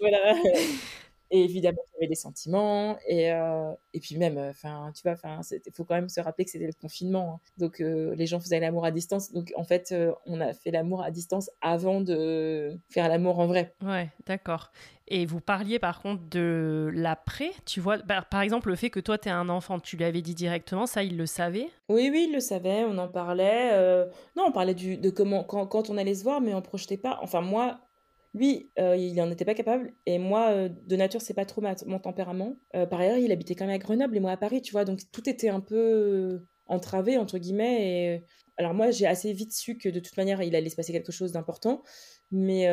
[0.00, 0.34] voilà,
[1.30, 2.96] et évidemment, il y avait des sentiments.
[3.08, 5.16] Et, euh, et puis même, euh, enfin, tu vois,
[5.50, 7.34] il faut quand même se rappeler que c'était le confinement.
[7.34, 7.50] Hein.
[7.58, 9.32] Donc, euh, les gens faisaient l'amour à distance.
[9.32, 9.94] Donc, en fait,
[10.26, 13.74] on a fait l'amour à distance avant de faire l'amour en vrai.
[13.82, 14.70] Ouais, d'accord.
[15.08, 18.98] Et vous parliez par contre de l'après, tu vois, bah, par exemple le fait que
[18.98, 21.68] toi tu es un enfant, tu lui avais dit directement, ça il le savait?
[21.88, 23.70] Oui, oui, il le savait, on en parlait.
[24.36, 26.96] Non, on parlait du, de comment, quand, quand, on allait se voir, mais on projetait
[26.96, 27.20] pas.
[27.22, 27.78] Enfin, moi,
[28.36, 29.94] lui, euh, il n'en était pas capable.
[30.04, 32.58] Et moi, euh, de nature, c'est pas trop mon tempérament.
[32.74, 34.84] Euh, par ailleurs, il habitait quand même à Grenoble et moi à Paris, tu vois.
[34.84, 38.16] Donc tout était un peu entravé, entre guillemets.
[38.16, 38.24] Et...
[38.58, 41.12] Alors moi, j'ai assez vite su que de toute manière, il allait se passer quelque
[41.12, 41.82] chose d'important.
[42.30, 42.66] Mais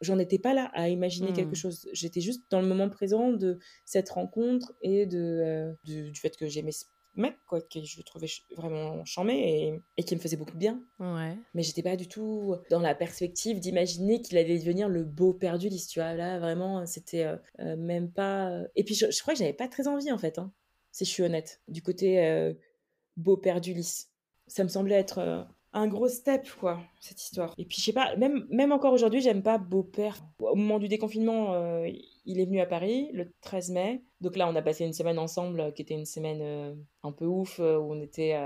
[0.00, 1.56] j'en étais pas là à imaginer quelque hmm.
[1.56, 1.88] chose.
[1.92, 6.72] J'étais juste dans le moment présent de cette rencontre et de, du fait que j'aimais
[7.16, 10.58] mec quoi que je le trouvais vraiment charmé et, et, qui me faisait beaucoup de
[10.58, 10.80] bien.
[10.98, 11.36] Ouais.
[11.54, 15.58] mais j'étais pas du tout dans la perspective d'imaginer qu'il allait devenir le beau père
[15.58, 16.14] d'Ulysse tu vois.
[16.14, 19.68] Là vraiment c'était euh, euh, même pas euh, et puis je, crois que j'avais pas
[19.68, 20.52] très envie en fait hein,
[20.90, 22.54] si je suis honnête du côté
[23.16, 24.10] beau père d'Ulysse.
[24.46, 27.52] Ça me semblait être un gros step, quoi, cette histoire.
[27.58, 30.16] Et puis, je sais pas, même, même encore aujourd'hui, j'aime pas Beau-Père.
[30.38, 31.88] Au moment du déconfinement, euh,
[32.24, 34.02] il est venu à Paris le 13 mai.
[34.20, 37.10] Donc là, on a passé une semaine ensemble, euh, qui était une semaine euh, un
[37.10, 38.40] peu ouf, où on était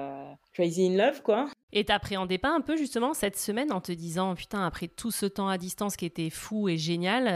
[0.54, 1.48] crazy in love, quoi.
[1.70, 5.26] Et t'appréhendais pas un peu, justement, cette semaine en te disant, putain, après tout ce
[5.26, 7.28] temps à distance qui était fou et génial,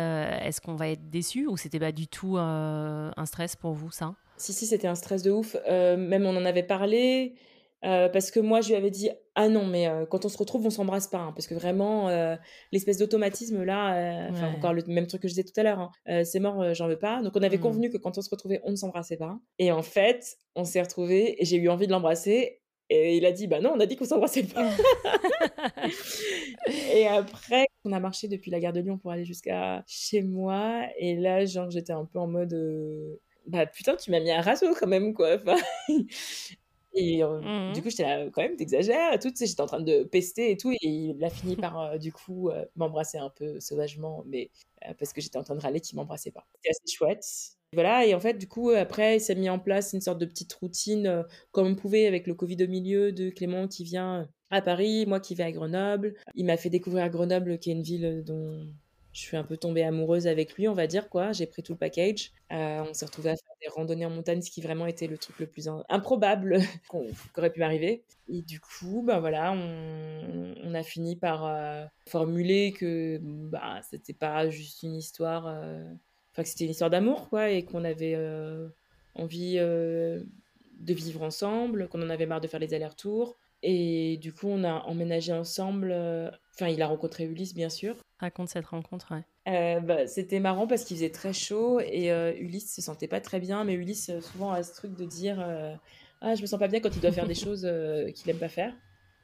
[0.42, 4.14] est-ce qu'on va être déçu ou c'était pas du tout un stress pour vous, ça?
[4.38, 5.54] Si, si, c'était un stress de ouf.
[5.68, 7.34] même on en avait parlé.
[7.84, 10.38] Euh, parce que moi, je lui avais dit ah non, mais euh, quand on se
[10.38, 12.36] retrouve, on s'embrasse pas, hein, parce que vraiment euh,
[12.70, 16.40] l'espèce d'automatisme là, encore le même truc que je disais tout à l'heure, hein, c'est
[16.40, 17.22] mort, j'en veux pas.
[17.22, 17.60] Donc on avait mmh.
[17.60, 19.38] convenu que quand on se retrouvait, on ne s'embrassait pas.
[19.58, 22.60] Et en fait, on s'est retrouvés et j'ai eu envie de l'embrasser.
[22.90, 24.70] Et il a dit bah non, on a dit qu'on s'embrassait pas.
[26.94, 30.82] et après, on a marché depuis la gare de Lyon pour aller jusqu'à chez moi.
[30.98, 32.54] Et là, genre, j'étais un peu en mode
[33.46, 35.34] bah putain, tu m'as mis un raseau quand même, quoi.
[35.34, 35.56] Enfin,
[36.94, 39.66] et euh, mmh du coup, j'étais là, quand même, t'exagères, tout, tu sais, j'étais en
[39.66, 40.72] train de pester et tout.
[40.72, 44.50] Et il a fini par, euh, du coup, euh, m'embrasser un peu sauvagement, mais
[44.98, 46.46] parce que j'étais en train de râler qu'il m'embrassait pas.
[46.56, 47.24] C'était assez chouette.
[47.74, 50.26] Voilà, et en fait, du coup, après, il s'est mis en place une sorte de
[50.26, 54.60] petite routine, comme on pouvait, avec le Covid au milieu, de Clément qui vient à
[54.60, 56.14] Paris, moi qui vais à Grenoble.
[56.34, 58.66] Il m'a fait découvrir Grenoble, qui est une ville dont
[59.12, 61.32] je suis un peu tombée amoureuse avec lui, on va dire, quoi.
[61.32, 62.32] J'ai pris tout le package.
[62.50, 65.18] Euh, on s'est retrouvé à faire des randonnées en montagne, ce qui vraiment était le
[65.18, 66.58] truc le plus improbable
[66.88, 67.06] qu'on
[67.36, 68.04] aurait pu m'arriver.
[68.28, 74.48] Et du coup, ben voilà, on, a fini par euh, formuler que bah, c'était pas
[74.48, 75.84] juste une histoire, euh,
[76.32, 78.16] enfin que c'était une histoire d'amour, quoi, et qu'on avait
[79.14, 80.24] envie de
[80.94, 83.36] vivre ensemble, qu'on en avait marre de faire les allers-retours.
[83.62, 85.92] Et du coup, on a emménagé ensemble.
[86.54, 87.96] Enfin, il a rencontré Ulysse, bien sûr.
[88.18, 89.24] Raconte cette rencontre, ouais.
[89.48, 93.20] Euh, bah, c'était marrant parce qu'il faisait très chaud et euh, Ulysse se sentait pas
[93.20, 95.44] très bien, mais Ulysse euh, souvent a ce truc de dire
[96.20, 97.68] Ah, je me sens pas bien quand il doit faire des choses
[98.14, 98.72] qu'il aime pas faire.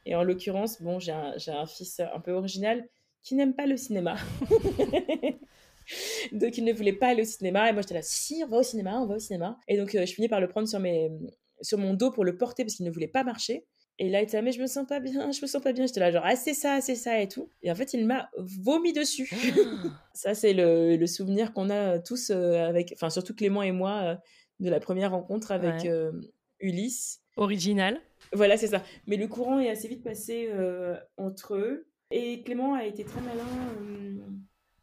[0.04, 2.84] Et en l'occurrence, bon, j'ai un, un, fils un peu original
[3.22, 4.16] qui n'aime pas le cinéma.
[6.32, 8.58] donc il ne voulait pas aller au cinéma et moi j'étais là si on va
[8.58, 11.10] au cinéma on va au cinéma et donc je finis par le prendre sur mes
[11.62, 13.64] sur mon dos pour le porter parce qu'il ne voulait pas marcher
[14.00, 15.86] et là, il était mais je me sens pas bien, je me sens pas bien.
[15.86, 17.50] J'étais là, genre, ah, c'est ça, c'est ça et tout.
[17.62, 19.28] Et en fait, il m'a vomi dessus.
[19.32, 19.88] Ah.
[20.14, 24.02] ça, c'est le, le, souvenir qu'on a tous euh, avec, enfin, surtout Clément et moi,
[24.04, 24.16] euh,
[24.60, 26.12] de la première rencontre avec euh,
[26.60, 27.22] Ulysse.
[27.36, 28.00] Original.
[28.32, 28.84] Voilà, c'est ça.
[29.06, 30.48] Mais le courant est assez vite passé
[31.16, 31.88] entre eux.
[32.10, 33.44] Et Clément a été très malin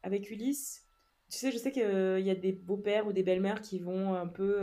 [0.02, 0.85] avec Ulysse.
[1.28, 1.82] Tu sais, je sais qu'il
[2.24, 4.60] y a des beaux-pères ou des belles-mères qui vont un peu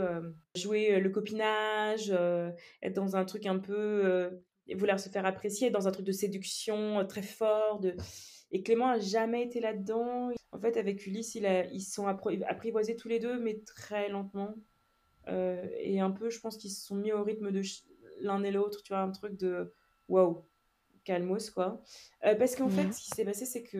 [0.54, 2.10] jouer le copinage,
[2.82, 4.30] être dans un truc un peu
[4.74, 7.80] vouloir se faire apprécier dans un truc de séduction très fort.
[7.80, 7.94] De...
[8.50, 10.30] Et Clément a jamais été là-dedans.
[10.52, 14.54] En fait, avec Ulysse, il a, ils sont apprivoisés tous les deux, mais très lentement.
[15.28, 17.60] et un peu, je pense qu'ils se sont mis au rythme de
[18.20, 19.74] l'un et l'autre, tu vois, un truc de
[20.08, 20.44] waouh,
[21.04, 21.82] calmos, quoi.
[22.22, 23.78] parce qu'en fait, ce qui s'est passé, c'est que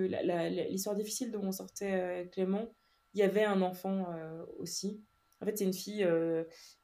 [0.70, 2.74] l'histoire difficile dont on sortait Clément,
[3.14, 4.06] il y avait un enfant
[4.58, 5.02] aussi.
[5.40, 6.06] En fait, c'est une fille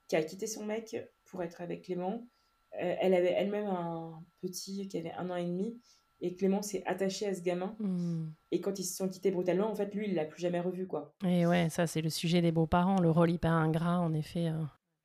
[0.08, 2.26] qui a quitté son mec pour être avec Clément.
[2.72, 5.80] elle avait elle-même un petit qui avait un an et demi.
[6.22, 7.74] Et Clément s'est attaché à ce gamin.
[7.78, 8.28] Hmm.
[8.50, 10.86] Et quand ils se sont quittés brutalement, en fait, lui, il l'a plus jamais revu,
[10.86, 11.14] quoi.
[11.24, 14.50] Et ouais, ça, c'est le sujet des beaux-parents, le rôle hyper ingrat, en effet.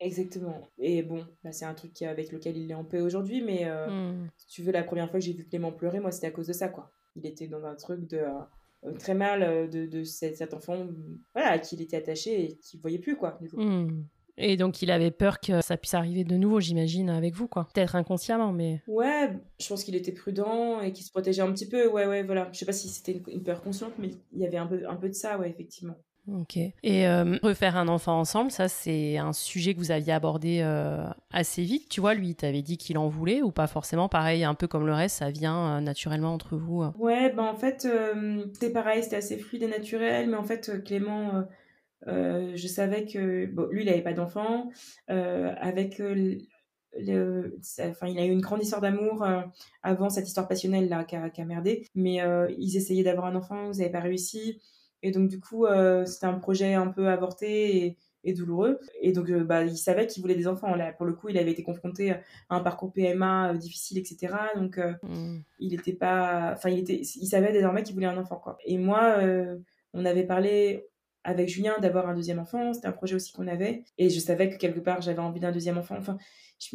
[0.00, 0.04] Euh.
[0.04, 0.68] Exactement.
[0.78, 3.88] Et bon, bah, c'est un truc avec lequel il est en paix aujourd'hui, mais euh,
[3.88, 4.28] hmm.
[4.36, 6.46] si tu veux, la première fois que j'ai vu Clément pleurer, moi, c'était à cause
[6.46, 6.90] de ça, quoi.
[7.16, 10.86] Il était dans un truc de euh, très mal de, de cet, enfant,
[11.34, 13.38] voilà, à qui il était attaché et qui voyait plus, quoi.
[13.40, 13.60] Du coup.
[13.60, 14.04] Hmm.
[14.38, 17.66] Et donc, il avait peur que ça puisse arriver de nouveau, j'imagine, avec vous, quoi.
[17.72, 18.82] Peut-être inconsciemment, mais.
[18.86, 21.88] Ouais, je pense qu'il était prudent et qu'il se protégeait un petit peu.
[21.88, 22.48] Ouais, ouais, voilà.
[22.52, 24.96] Je sais pas si c'était une, peur consciente, mais il y avait un peu, un
[24.96, 25.96] peu de ça, ouais, effectivement.
[26.28, 26.56] Ok.
[26.56, 31.04] Et euh, refaire un enfant ensemble, ça, c'est un sujet que vous aviez abordé euh,
[31.30, 31.88] assez vite.
[31.88, 34.66] Tu vois, lui, il t'avait dit qu'il en voulait ou pas forcément Pareil, un peu
[34.66, 37.88] comme le reste, ça vient euh, naturellement entre vous Ouais, ben en fait,
[38.52, 41.44] c'était pareil, c'était assez fluide et naturel, mais en fait, Clément
[42.06, 44.70] je savais que bon, lui, il n'avait pas d'enfant.
[45.08, 49.26] Avec le, enfin, il a eu une grande histoire d'amour
[49.82, 51.86] avant cette histoire passionnelle là qui a, merdé.
[51.94, 52.20] Mais
[52.58, 54.60] ils essayaient d'avoir un enfant, ils n'avaient pas réussi.
[55.06, 55.66] Et donc du coup,
[56.04, 58.80] c'était un projet un peu avorté et, douloureux.
[59.00, 60.74] Et donc, bah, il savait qu'il voulait des enfants.
[60.74, 64.34] Là, pour le coup, il avait été confronté à un parcours PMA difficile, etc.
[64.56, 65.38] Donc, mmh.
[65.60, 68.58] il était pas, enfin, il était, il savait désormais qu'il voulait un enfant, quoi.
[68.64, 69.18] Et moi,
[69.92, 70.88] on avait parlé
[71.22, 72.72] avec Julien d'avoir un deuxième enfant.
[72.72, 73.84] C'était un projet aussi qu'on avait.
[73.96, 75.96] Et je savais que quelque part, j'avais envie d'un deuxième enfant.
[75.96, 76.18] Enfin,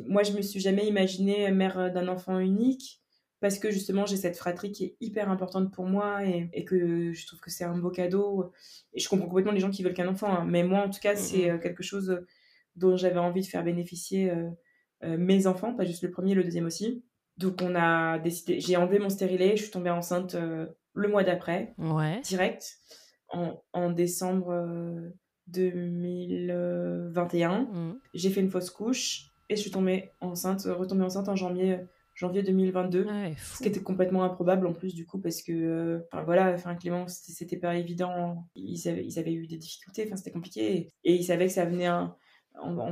[0.08, 3.01] moi, je me suis jamais imaginée mère d'un enfant unique
[3.42, 7.28] parce que justement, j'ai cette fratrie qui est hyper importante pour moi et, que je
[7.28, 8.52] trouve que c'est un beau cadeau.
[8.94, 10.32] Et je comprends complètement les gens qui veulent qu'un enfant.
[10.32, 10.46] Hein.
[10.48, 12.24] Mais moi, en tout cas, c'est euh, quelque chose
[12.76, 14.50] dont j'avais envie de faire bénéficier euh,
[15.04, 17.04] euh, mes enfants, pas juste le premier, le deuxième aussi.
[17.38, 20.38] Donc, on a décidé, j'ai enlevé mon stérilet, je suis tombée enceinte
[20.94, 22.22] le mois d'après, ouais.
[22.22, 22.78] direct
[23.30, 25.12] en, décembre
[25.48, 27.54] 2021.
[27.54, 28.00] Euh, mm.
[28.14, 31.80] J'ai fait une fausse couche et je suis tombée enceinte, retombée enceinte en janvier
[32.14, 33.06] janvier 2022
[33.38, 36.76] ce qui était complètement improbable en plus du coup parce que euh, enfin voilà enfin
[36.76, 38.48] Clément c'était pas évident.
[38.56, 40.92] Ils avaient, ils avaient eu des difficultés enfin c'était compliqué.
[41.04, 42.16] Et, ils savaient que ça venait en,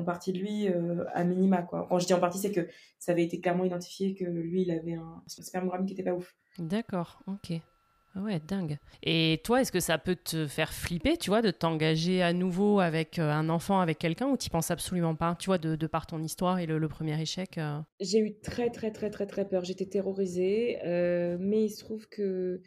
[0.06, 1.86] partie de lui euh, à minima quoi.
[1.90, 2.68] Quand je dis en partie c'est que
[2.98, 6.36] ça avait été clairement identifié que lui il avait un spermogramme qui était pas ouf.
[6.58, 7.52] D'accord ok.
[7.52, 7.69] ah
[8.16, 8.78] ouais, dingue.
[9.04, 12.80] Et toi, est-ce que ça peut te faire flipper, tu vois, de t'engager à nouveau
[12.80, 15.88] avec euh, un enfant, avec quelqu'un, ou tu penses absolument pas, tu vois, de, de
[15.88, 17.80] par ton histoire et le, premier échec euh?
[18.00, 19.64] J'ai eu très, très, très, très, très peur.
[19.64, 22.62] J'étais terrorisée, euh, mais il se trouve que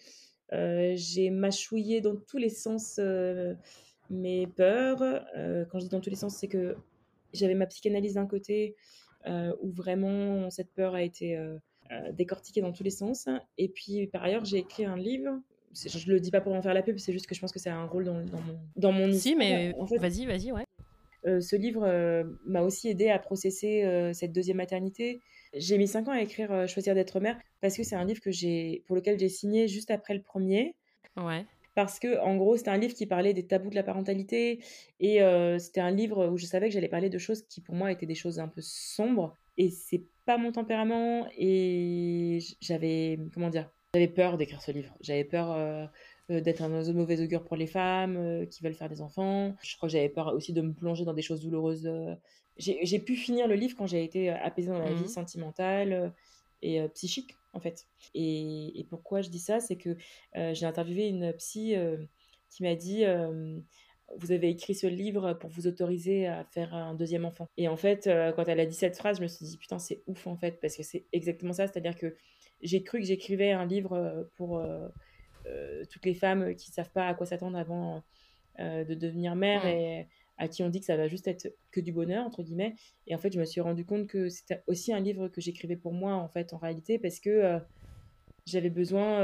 [0.95, 3.01] j'ai mâchouillé dans tous les sens
[4.11, 4.99] mes peurs.
[5.70, 6.76] quand je dis dans tous les sens, c'est que
[7.32, 8.76] j'avais ma psychanalyse d'un côté,
[9.26, 11.38] où vraiment cette peur a été
[12.12, 13.28] décortiqué dans tous les sens.
[13.59, 15.40] Et puis, par ailleurs, j'ai écrit un livre.
[15.74, 17.59] Je le dis pas pour en faire la pub, c'est juste que je pense que
[17.59, 20.64] c'est un rôle dans, dans, mon, dans mon Si, mais en fait, vas-y, vas-y, ouais.
[21.24, 25.20] Euh, ce livre euh, m'a aussi aidé à processer cette deuxième maternité.
[25.55, 28.30] J'ai mis cinq ans à écrire Choisir d'être mère parce que c'est un livre que
[28.30, 30.74] j'ai, pour lequel j'ai signé juste après le premier.
[31.16, 31.47] Ouais.
[31.74, 34.62] Parce que, en gros, c'était un livre qui parlait des tabous de la parentalité
[35.01, 35.20] et
[35.59, 38.07] c'était un livre où je savais que j'allais parler de choses qui, pour moi, étaient
[38.07, 39.36] des choses un peu sombres.
[39.59, 44.94] Et c'est pas mon tempérament et j'avais comment dire j'avais peur d'écrire ce livre.
[45.02, 45.84] J'avais peur euh,
[46.30, 49.02] euh, d'être un oiseau de mauvais augure pour les femmes euh, qui veulent faire des
[49.02, 49.54] enfants.
[49.62, 51.90] Je crois que j'avais peur aussi de me plonger dans des choses douloureuses
[52.58, 56.12] j'ai pu finir le livre quand j'ai été apaisée dans la vie mmh sentimentale
[56.60, 57.86] et psychique en fait.
[58.14, 59.96] Et, et, pourquoi je dis ça c'est que
[60.34, 61.74] j'ai interviewé une psy
[62.50, 63.04] qui m'a dit
[64.18, 67.48] vous avez écrit ce livre pour vous autoriser à faire un deuxième enfant.
[67.56, 69.78] Et en fait, euh, quand elle a dit cette phrase, je me suis dit, putain,
[69.78, 71.66] c'est ouf en fait, parce que c'est exactement ça.
[71.66, 72.16] C'est-à-dire que
[72.60, 74.88] j'ai cru que j'écrivais un livre euh, pour euh,
[75.90, 78.02] toutes les femmes qui ne savent pas à quoi s'attendre avant
[78.58, 80.06] de devenir mère et
[80.36, 82.76] à qui on dit que ça va juste être que du bonheur, entre guillemets.
[83.06, 85.74] Et en fait, je me suis rendu compte que c'était aussi un livre que j'écrivais
[85.74, 87.58] pour moi, en fait, en réalité, parce que
[88.46, 89.18] j'avais besoin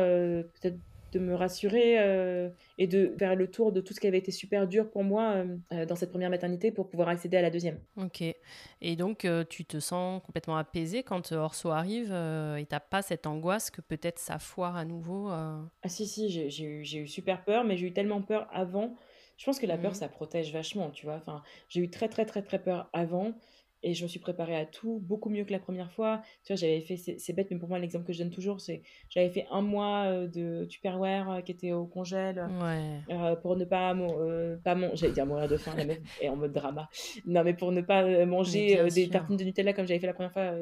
[0.55, 0.79] peut-être
[1.13, 4.31] de me rassurer euh, et de faire le tour de tout ce qui avait été
[4.31, 7.51] super dur pour moi euh, euh, dans cette première maternité pour pouvoir accéder à la
[7.51, 7.79] deuxième.
[7.97, 8.23] Ok.
[8.81, 13.71] Et donc, tu te sens complètement apaisée quand Orso arrive et t'as pas cette angoisse
[13.71, 17.77] que peut-être ça foire à nouveau Ah si, si, j'ai eu, eu, super peur, mais
[17.77, 18.95] j'ai eu tellement peur avant.
[19.37, 19.95] Je pense que la peur, mmh.
[19.95, 21.17] ça protège vachement, tu vois.
[21.17, 23.35] Enfin, j'ai eu très, très, très, très peur avant.
[23.83, 26.23] Et je me suis préparée à tout beaucoup mieux que la première fois.
[26.45, 28.83] Tu vois, j'avais fait, c'est bête, mais pour moi, l'exemple que je donne toujours, c'est
[29.09, 32.49] j'avais fait un mois euh, de Tupperware euh, qui était au congèle
[33.11, 33.95] euh, pour ne pas,
[34.65, 36.89] pas manger, j'allais dire mourir de faim, la même, et en mode drama.
[37.25, 40.33] Non, mais pour ne pas manger des tartines de Nutella comme j'avais fait la première
[40.33, 40.53] fois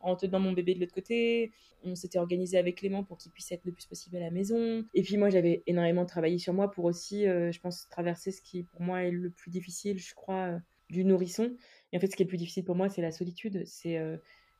[0.00, 1.50] en tenant mon bébé de l'autre côté.
[1.84, 4.84] On s'était organisé avec Clément pour qu'il puisse être le plus possible à la maison.
[4.94, 8.64] Et puis moi, j'avais énormément travaillé sur moi pour aussi, je pense, traverser ce qui
[8.64, 10.58] pour moi est le plus difficile, je crois,
[10.90, 11.52] du nourrisson.
[11.92, 13.62] Et en fait, ce qui est le plus difficile pour moi, c'est la solitude.
[13.66, 14.16] C'est, euh,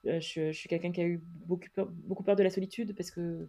[0.06, 3.10] euh, je, suis quelqu'un qui a eu beaucoup peur, beaucoup peur de la solitude parce
[3.10, 3.48] que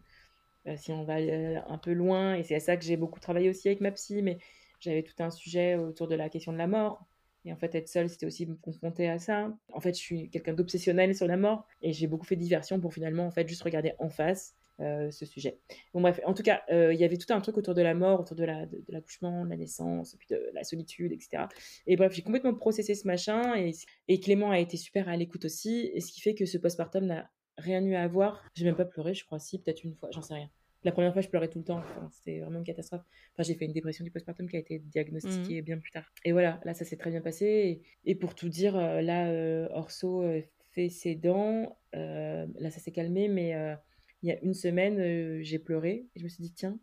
[0.66, 3.50] bah, si on va un peu loin, et c'est à ça que j'ai beaucoup travaillé
[3.50, 4.40] aussi avec ma psy, mais
[4.80, 7.06] j'avais tout un sujet autour de la question de la mort.
[7.46, 9.56] Et en fait, être seule, c'était aussi me confronter à ça.
[9.72, 12.94] En fait, je suis quelqu'un d'obsessionnel sur la mort et j'ai beaucoup fait diversion pour
[12.94, 15.60] finalement, en fait, juste regarder en face euh, ce sujet.
[15.94, 17.94] Bon bref, en tout cas, euh, il y avait tout un truc autour de la
[17.94, 21.44] mort, autour de l'accouchement, la, de, de, la naissance, puis de la solitude, etc.
[21.86, 23.72] Et bref, j'ai complètement processé ce machin et,
[24.08, 27.06] et Clément a été super à l'écoute aussi, et ce qui fait que ce postpartum
[27.08, 28.42] n'a rien eu à voir.
[28.56, 30.50] J'ai même pas pleuré, je crois, si, peut-être une fois, j'en sais rien.
[30.86, 31.84] La première fois, je pleurais tout le temps.
[32.12, 33.04] c'était vraiment une catastrophe.
[33.34, 35.66] Enfin, j'ai fait une dépression du postpartum qui a été diagnostiquée mmh.
[35.66, 36.06] bien plus tard.
[36.24, 37.82] Et voilà, là, ça s'est très bien passé.
[38.06, 40.24] Et, pour tout dire, euh, là, Orso
[40.72, 41.78] fait ses dents.
[41.92, 43.76] là, ça s'est calmé, mais
[44.22, 46.80] il y a une semaine, euh, j'ai pleuré et je me suis dit, tiens,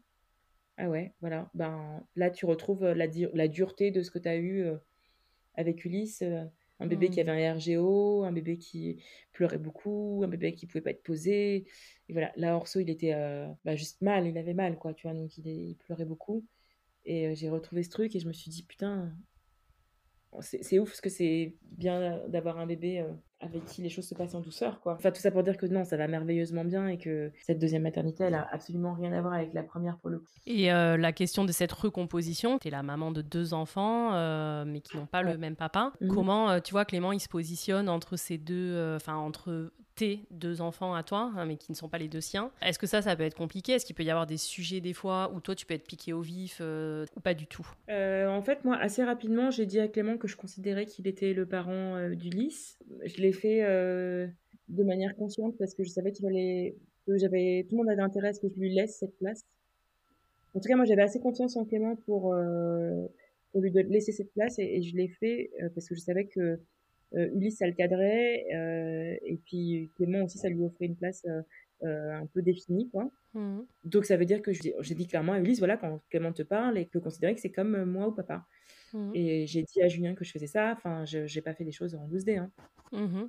[0.79, 4.29] ah ouais, voilà, ben là tu retrouves euh, la, la dureté de ce que tu
[4.29, 4.77] as eu euh,
[5.55, 6.23] avec Ulysse.
[6.81, 7.29] un bébé qui mmh.
[7.29, 11.67] avait un RGO, un bébé qui pleurait beaucoup, un bébé qui pouvait pas être posé.
[12.09, 13.15] Et voilà, là, Orso, il était
[13.65, 16.45] bah, juste mal, il avait mal, quoi, tu vois, donc il, il pleurait beaucoup.
[17.07, 19.11] Et j'ai retrouvé ce truc et je me suis dit, putain,
[20.41, 24.15] c'est ouf parce que c'est bien d'avoir un bébé euh, avec qui les choses se
[24.15, 24.95] passent en douceur, quoi.
[24.95, 27.83] Enfin, tout ça pour dire que non, ça va merveilleusement bien et que cette deuxième
[27.83, 30.27] maternité, elle a absolument rien à voir avec la première pour le coup.
[30.47, 34.65] Et euh, la question de cette recomposition, tu es la maman de deux enfants, euh,
[34.67, 35.93] mais qui n'ont pas le même papa.
[36.01, 36.09] Mhm.
[36.09, 39.71] Comment, tu vois, Clément, il se positionne entre ces deux, enfin, entre
[40.31, 42.51] deux enfants à toi, hein, mais qui ne sont pas les deux siens.
[42.63, 43.73] Est-ce que ça, ça peut être compliqué?
[43.73, 46.13] Est-ce qu'il peut y avoir des sujets des fois où toi, tu peux être piqué
[46.13, 47.67] au vif euh, ou pas du tout?
[47.89, 51.33] Euh, En fait, moi, assez rapidement, j'ai dit à Clément que je considérais qu'il était
[51.33, 52.79] le parent euh, d'Ulysse.
[53.05, 53.63] Je l'ai fait
[54.69, 56.77] de manière consciente parce que je savais qu'il fallait
[57.07, 59.45] que j'avais tout le monde avait intérêt à ce que je lui laisse cette place.
[60.55, 62.35] En tout cas, moi, j'avais assez confiance en Clément pour
[63.55, 66.57] lui laisser cette place et je l'ai fait parce que je savais que euh,
[67.13, 71.25] Ulysse, ça le cadrait, euh, et puis Clément aussi, ça lui offrait une place
[71.85, 73.11] euh, un peu définie, quoi.
[73.35, 73.61] Mmh.
[73.85, 76.79] Donc ça veut dire que j'ai dit clairement à Ulysse, voilà, quand Clément te parle,
[76.79, 78.45] et peut considérer que c'est comme moi ou papa.
[78.93, 79.11] Mmh.
[79.15, 81.73] Et j'ai dit à Julien que je faisais ça, enfin, je n'ai pas fait des
[81.73, 82.39] choses en 12D.
[82.39, 82.51] Hein.
[82.93, 83.29] Mmh.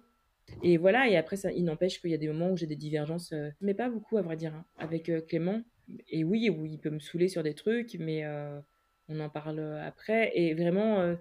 [0.64, 2.78] Et voilà, et après, ça, il n'empêche qu'il y a des moments où j'ai des
[2.78, 5.62] divergences, mais pas beaucoup à vrai dire, hein, avec Clément.
[6.10, 8.26] Et oui, où il peut me saouler sur des trucs, mais
[9.10, 10.32] on en parle après.
[10.36, 11.18] Et vraiment,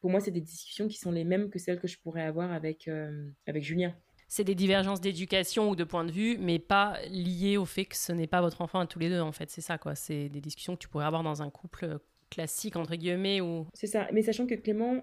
[0.00, 2.52] pour moi, c'est des discussions qui sont les mêmes que celles que je pourrais avoir
[2.52, 3.94] avec, euh, avec Julien.
[4.28, 7.96] C'est des divergences d'éducation ou de point de vue, mais pas liées au fait que
[7.96, 9.50] ce n'est pas votre enfant à tous les deux, en fait.
[9.50, 9.94] C'est ça, quoi.
[9.94, 11.98] C'est des discussions que tu pourrais avoir dans un couple
[12.30, 13.66] classique, entre guillemets, ou...
[13.74, 14.08] C'est ça.
[14.12, 15.02] Mais sachant que Clément,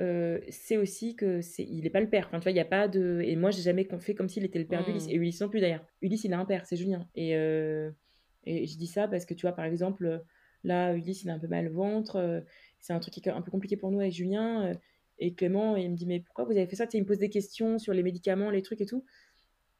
[0.00, 2.60] euh, c'est aussi que c'est il n'est pas le père enfin tu vois il y
[2.60, 5.10] a pas de et moi j'ai jamais fait comme s'il était le père d'Ulysse mmh.
[5.10, 7.90] et Ulysse non plus d'ailleurs Ulysse il a un père c'est Julien et euh,
[8.44, 10.22] et je dis ça parce que tu vois par exemple
[10.64, 12.42] là Ulysse il a un peu mal au ventre
[12.82, 14.66] c'est un truc qui est un peu compliqué pour nous avec Julien.
[14.66, 14.74] Euh,
[15.18, 16.86] et Clément, il me dit, mais pourquoi vous avez fait ça?
[16.92, 19.04] Il me pose des questions sur les médicaments, les trucs et tout.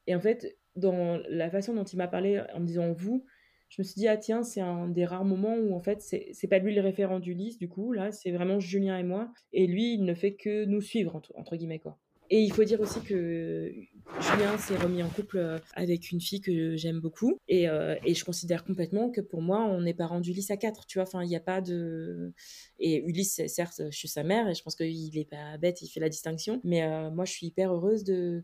[0.06, 3.24] Et en fait, dans la façon dont il m'a parlé en me disant vous,
[3.68, 6.46] je me suis dit, ah tiens, c'est un des rares moments où en fait, c'est
[6.48, 9.32] pas lui le référent du lys, du coup, là, c'est vraiment Julien et moi.
[9.52, 11.98] Et lui, il ne fait que nous suivre, entre, entre guillemets, quoi.
[12.34, 13.70] Et il faut dire aussi que
[14.18, 17.36] Julien s'est remis en couple euh, avec une fille que j'aime beaucoup.
[17.46, 20.56] Et, euh, et, je considère complètement que pour moi, on n'est pas rendu Ulysse à
[20.56, 21.06] quatre, tu vois.
[21.06, 22.32] Enfin, il n'y a pas de.
[22.78, 25.88] Et Ulysse, certes, je suis sa mère et je pense qu'il n'est pas bête, il
[25.88, 26.58] fait la distinction.
[26.64, 28.42] Mais euh, moi, je suis hyper heureuse de.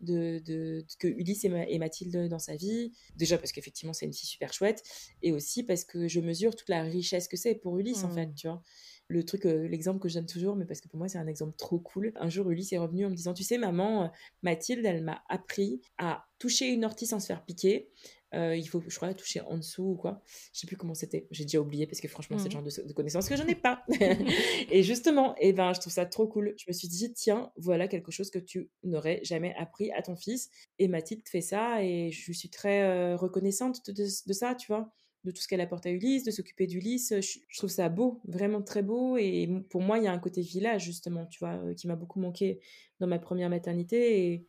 [0.00, 2.92] De, de, que Ulysse et, Mathilde dans sa vie.
[3.16, 4.82] Déjà parce qu'effectivement, c'est une fille super chouette.
[5.22, 8.14] Et aussi parce que je mesure toute la richesse que c'est pour Ulysse, en mmh.
[8.14, 8.62] fait, tu vois
[9.08, 11.26] le truc, euh, l'exemple que je donne toujours, mais parce que pour moi c'est un
[11.26, 12.12] exemple trop cool.
[12.16, 14.08] Un jour, Ulysse est revenu en me disant, tu sais, maman, euh,
[14.42, 17.88] Mathilde, elle m'a appris à toucher une ortie sans se faire piquer.
[18.34, 20.20] Euh, il faut, je crois, toucher en dessous ou quoi.
[20.52, 21.28] Je sais plus comment c'était.
[21.30, 22.70] J'ai déjà oublié parce que franchement, c'est le mmh.
[22.70, 23.84] genre de, connaissances que je n'ai pas.
[24.70, 26.54] et justement, et eh ben, je trouve ça trop cool.
[26.58, 30.16] Je me suis dit, tiens, voilà quelque chose que tu n'aurais jamais appris à ton
[30.16, 30.50] fils.
[30.80, 34.92] Et Mathilde fait ça et je suis très reconnaissante de, ça, tu vois
[35.26, 37.12] de tout ce qu'elle apporte à Ulysse, de s'occuper d'Ulysse.
[37.20, 39.16] Je, trouve ça beau, vraiment très beau.
[39.16, 41.96] Et pour moi, il y a un côté village, justement, tu vois, euh, qui m'a
[41.96, 42.60] beaucoup manqué
[43.00, 44.46] dans ma première maternité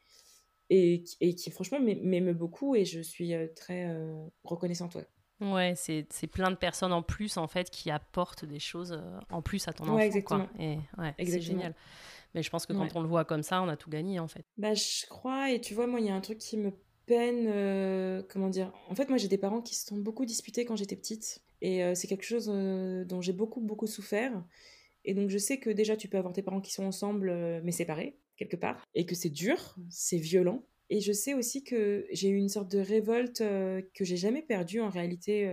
[0.70, 2.76] et, et, qui, franchement, m'aime beaucoup.
[2.76, 5.08] Et je suis euh, très euh, reconnaissante, ouais.
[5.40, 9.00] Ouais, c'est plein de personnes en plus, en fait, qui apportent des choses
[9.30, 9.96] en plus à ton enfant.
[9.96, 10.48] Ouais, exactement.
[10.60, 11.76] Et ouais, c'est génial.
[12.34, 14.28] Mais je pense que quand on le voit comme ça, on a tout gagné en
[14.28, 14.46] fait.
[14.58, 16.72] Bah, je crois, et tu vois, moi, il y a un truc qui me
[17.08, 17.48] peine.
[17.48, 20.76] Euh, comment dire En fait, moi, j'ai des parents qui se sont beaucoup disputés quand
[20.76, 21.42] j'étais petite.
[21.62, 24.44] Et euh, c'est quelque chose euh, dont j'ai beaucoup, beaucoup souffert.
[25.06, 27.72] Et donc, je sais que déjà, tu peux avoir tes parents qui sont ensemble, mais
[27.72, 28.86] séparés, quelque part.
[28.94, 30.64] Et que c'est dur, c'est violent.
[30.90, 34.82] Et je sais aussi que j'ai eu une sorte de révolte que j'ai jamais perdue
[34.82, 35.50] en réalité.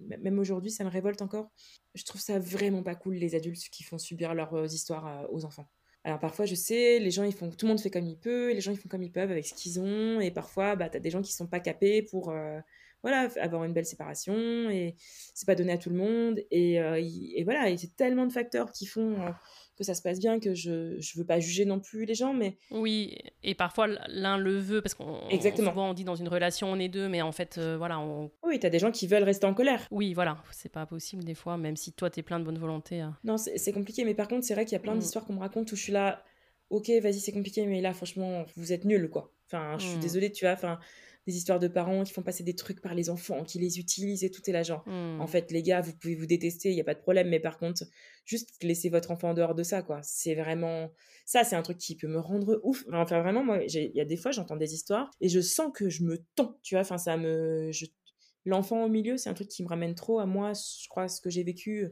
[0.00, 1.50] même aujourd'hui, ça me révolte encore.
[1.94, 5.68] Je trouve ça vraiment pas cool, les adultes qui font subir leurs histoires aux enfants.
[6.04, 8.52] Alors parfois, je sais, les gens, ils font, tout le monde fait comme il peut,
[8.52, 11.00] les gens, ils font comme ils peuvent avec ce qu'ils ont, et parfois, bah, tu
[11.00, 12.60] des gens qui sont pas capés pour, euh,
[13.02, 14.34] voilà, avoir une belle séparation,
[14.70, 14.96] et
[15.34, 18.32] c'est pas donné à tout le monde, et, euh, et voilà, et c'est tellement de
[18.32, 19.30] facteurs qui font euh,
[19.76, 22.32] que ça se passe bien, que je je veux pas juger non plus les gens,
[22.32, 26.28] mais oui, et parfois l'un le veut parce qu'on exactement souvent on dit dans une
[26.28, 29.06] relation on est deux, mais en fait euh, voilà on oui t'as des gens qui
[29.06, 29.86] veulent rester en colère.
[29.90, 33.00] Oui voilà c'est pas possible des fois même si toi t'es plein de bonne volonté.
[33.00, 33.16] Hein.
[33.24, 35.00] Non c'est compliqué, mais par contre c'est vrai qu'il y a plein mm.
[35.00, 36.22] d'histoires qu'on me raconte où je suis là
[36.70, 39.32] ok vas-y c'est compliqué mais là franchement vous êtes nuls quoi.
[39.46, 40.00] Enfin je suis mm.
[40.00, 40.78] désolée tu vois enfin
[41.26, 44.24] des histoires de parents qui font passer des trucs par les enfants, qui les utilisent
[44.24, 44.82] et tout est là genre.
[44.86, 45.20] Hmm.
[45.20, 47.40] En fait, les gars, vous pouvez vous détester, il y a pas de problème, mais
[47.40, 47.84] par contre,
[48.24, 50.00] juste laissez votre enfant en dehors de ça, quoi.
[50.02, 50.90] C'est vraiment
[51.24, 52.84] ça, c'est un truc qui peut me rendre ouf.
[52.92, 55.88] Enfin, vraiment, moi, il y a des fois, j'entends des histoires et je sens que
[55.88, 56.82] je me tends, tu vois.
[56.82, 57.70] Enfin, ça me,
[58.44, 60.52] l'enfant au milieu, c'est un truc qui me ramène trop à moi.
[60.52, 61.88] Je crois ce que j'ai vécu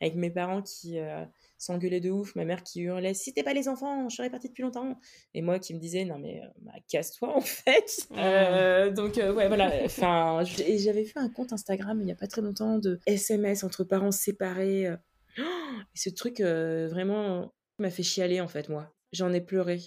[0.00, 1.24] avec mes parents qui euh,
[1.58, 4.48] s'engueulaient de ouf, ma mère qui hurlait si t'es pas les enfants, je serais partie
[4.48, 4.98] depuis longtemps,
[5.34, 8.06] et moi qui me disais non mais euh, bah, casse-toi en fait.
[8.10, 8.16] Mmh.
[8.18, 12.26] Euh, donc ouais voilà, enfin et j'avais fait un compte Instagram il y a pas
[12.26, 14.84] très longtemps de SMS entre parents séparés.
[15.36, 18.92] et ce truc vraiment m'a fait chialer en fait moi.
[19.12, 19.80] J'en ai pleuré.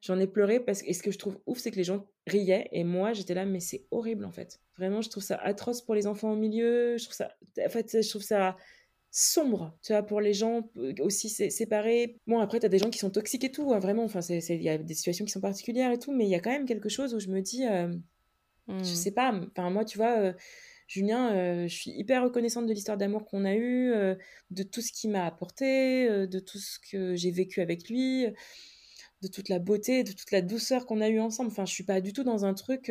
[0.00, 2.68] J'en ai pleuré parce que ce que je trouve ouf, c'est que les gens riaient
[2.70, 4.60] et moi j'étais là, mais c'est horrible en fait.
[4.76, 6.96] Vraiment, je trouve ça atroce pour les enfants au milieu.
[6.96, 7.34] Je trouve ça,
[7.64, 8.56] en fait, je trouve ça
[9.10, 12.20] sombre, tu vois, pour les gens euh, aussi séparés.
[12.26, 14.62] Bon, après, tu as des gens qui sont toxiques et tout, hein, vraiment, enfin, il
[14.62, 16.66] y a des situations qui sont particulières et tout, mais il y a quand même
[16.66, 17.88] quelque chose où je me dis, euh,
[18.68, 18.84] je hmm.
[18.84, 20.32] sais pas, enfin, moi, tu vois, euh,
[20.86, 23.92] Julien, je suis hyper reconnaissante de l'histoire d'amour qu'on a eue,
[24.50, 28.24] de tout ce qu'il m'a apporté, de tout ce que j'ai vécu avec lui,
[29.20, 31.50] de toute la beauté, de toute la douceur qu'on a eue ensemble.
[31.50, 32.90] Enfin, je suis pas du tout dans un truc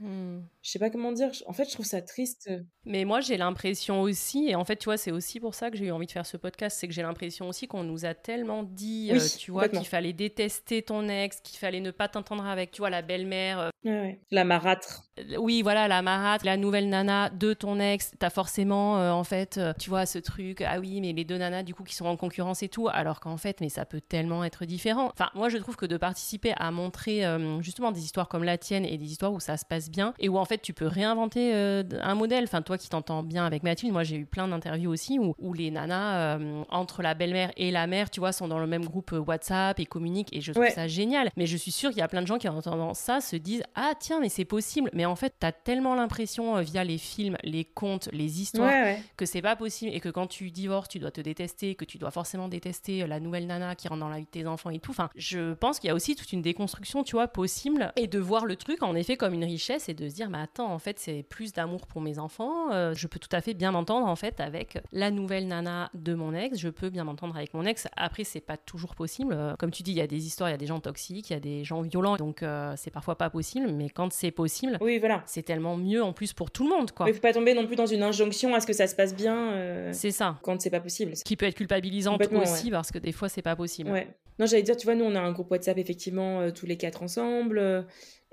[0.00, 0.40] Hmm.
[0.62, 1.30] Je sais pas comment dire.
[1.46, 2.50] En fait, je trouve ça triste.
[2.84, 5.76] Mais moi, j'ai l'impression aussi, et en fait, tu vois, c'est aussi pour ça que
[5.76, 8.14] j'ai eu envie de faire ce podcast, c'est que j'ai l'impression aussi qu'on nous a
[8.14, 12.44] tellement dit, euh, tu vois, qu'il fallait détester ton ex, qu'il fallait ne pas t'entendre
[12.46, 13.70] avec, tu vois, la belle-mère.
[13.86, 15.04] Euh, la marâtre.
[15.18, 18.12] Euh, oui, voilà, la marâtre, la nouvelle nana de ton ex.
[18.18, 21.74] T'as forcément, en fait, tu vois, ce truc, ah oui, mais les deux nanas, du
[21.74, 24.64] coup, qui sont en concurrence et tout, alors qu'en fait, mais ça peut tellement être
[24.64, 25.10] différent.
[25.12, 27.22] Enfin, moi, je trouve que de participer à montrer
[27.60, 30.28] justement des histoires comme la tienne et des histoires où ça se passe bien et
[30.28, 32.44] où en fait tu peux réinventer euh, un modèle.
[32.44, 35.52] Enfin, toi qui t'entends bien avec Mathilde, moi j'ai eu plein d'interviews aussi où, où,
[35.52, 38.84] les nanas, euh, entre la belle-mère et la mère, tu vois, sont dans le même
[38.84, 41.30] groupe euh, WhatsApp et communiquent et je trouve ça génial.
[41.36, 43.36] Mais je suis sûre qu'il y a plein de gens qui en entendant ça se
[43.36, 44.90] disent Ah tiens, mais c'est possible.
[44.92, 48.72] Mais en fait, t'as tellement l'impression via les films, les contes, les histoires
[49.16, 51.98] que c'est pas possible et que quand tu divorces, tu dois te détester, que tu
[51.98, 54.78] dois forcément détester la nouvelle nana qui rentre dans la vie de tes enfants et
[54.78, 54.90] tout.
[54.90, 58.18] Enfin, je pense qu'il y a aussi toute une déconstruction, tu vois, possible et de
[58.18, 60.78] voir le truc en effet comme une richesse et de se dire, mais attends, en
[60.78, 62.72] fait, c'est plus d'amour pour mes enfants.
[62.72, 66.14] Euh, je peux tout à fait bien m'entendre, en fait, avec la nouvelle nana de
[66.14, 66.58] mon ex.
[66.58, 67.88] Je peux bien m'entendre avec mon ex.
[67.96, 69.34] Après, c'est pas toujours possible.
[69.36, 71.30] Euh, comme tu dis, il y a des histoires, il y a des gens toxiques,
[71.30, 73.68] il y a des gens violents, donc euh, c'est parfois pas possible.
[73.72, 75.22] Mais quand c'est possible, oui, voilà.
[75.26, 77.08] c'est tellement mieux en plus pour tout le monde, quoi.
[77.08, 79.14] Il faut pas tomber non plus dans une injonction à ce que ça se passe
[79.14, 79.92] bien.
[79.92, 80.38] c'est ça.
[80.42, 81.16] Quand c'est pas possible.
[81.16, 83.90] Ce qui peut être culpabilisant aussi, parce que des fois, c'est pas possible.
[83.90, 84.08] Ouais.
[84.38, 87.02] Non, j'allais dire, tu vois, nous, on a un groupe WhatsApp, effectivement, tous les quatre
[87.02, 87.86] ensemble.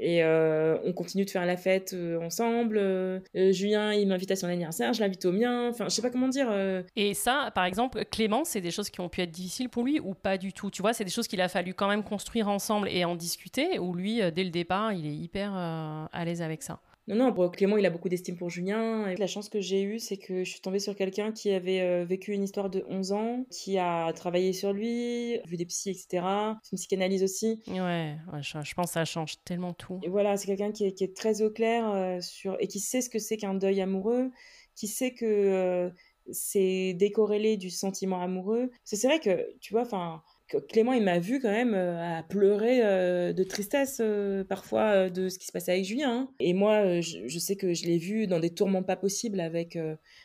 [0.03, 2.79] Et euh, on continue de faire la fête euh, ensemble.
[2.79, 5.69] Euh, Julien, il m'invite à son anniversaire, je l'invite au mien.
[5.69, 6.51] Enfin, je sais pas comment dire.
[6.95, 9.99] Et ça, par exemple, Clément, c'est des choses qui ont pu être difficiles pour lui
[9.99, 10.71] ou pas du tout?
[10.71, 13.77] Tu vois, c'est des choses qu'il a fallu quand même construire ensemble et en discuter,
[13.77, 16.79] ou lui, dès le départ, il est hyper à l'aise avec ça?
[17.11, 19.07] Non, non, Clément, il a beaucoup d'estime pour Julien.
[19.07, 21.81] Et la chance que j'ai eue, c'est que je suis tombée sur quelqu'un qui avait
[21.81, 25.89] euh, vécu une histoire de 11 ans, qui a travaillé sur lui, vu des psys,
[25.89, 26.25] etc.
[26.63, 27.61] C'est une psychanalyse aussi.
[27.67, 29.99] Ouais, je, pense que ça change tellement tout.
[30.03, 33.09] Et voilà, c'est quelqu'un qui, est très au clair euh, sur et qui sait ce
[33.09, 34.31] que c'est qu'un deuil amoureux,
[34.75, 35.89] qui sait que euh,
[36.31, 38.71] c'est décorrélé du sentiment amoureux.
[38.85, 40.23] C'est vrai que, tu vois, enfin
[40.59, 45.29] Clément, il m'a vu quand même euh, à pleurer euh, de tristesse euh, parfois de
[45.29, 46.11] ce qui se passait avec Julien.
[46.11, 46.33] Hein.
[46.39, 49.77] Et moi, je, sais que je l'ai vu dans des tourments pas possibles avec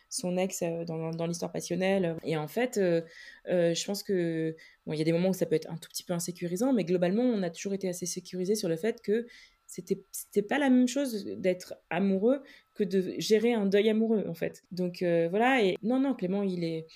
[0.09, 2.17] son ex dans, l'histoire passionnelle.
[2.25, 2.81] Et en fait,
[3.47, 4.57] je pense que
[4.87, 6.73] bon, il y a des moments où ça peut être un tout petit peu insécurisant,
[6.73, 9.27] mais globalement, on a toujours été assez sécurisé sur le fait que
[9.67, 12.43] c'était c'était pas la même chose d'être amoureux
[12.75, 14.65] que de gérer un deuil amoureux en fait.
[14.71, 15.63] Donc voilà.
[15.63, 16.87] Et non, non, Clément, il est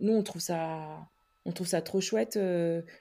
[0.00, 1.08] nous on trouve ça
[1.44, 2.38] on trouve ça trop chouette,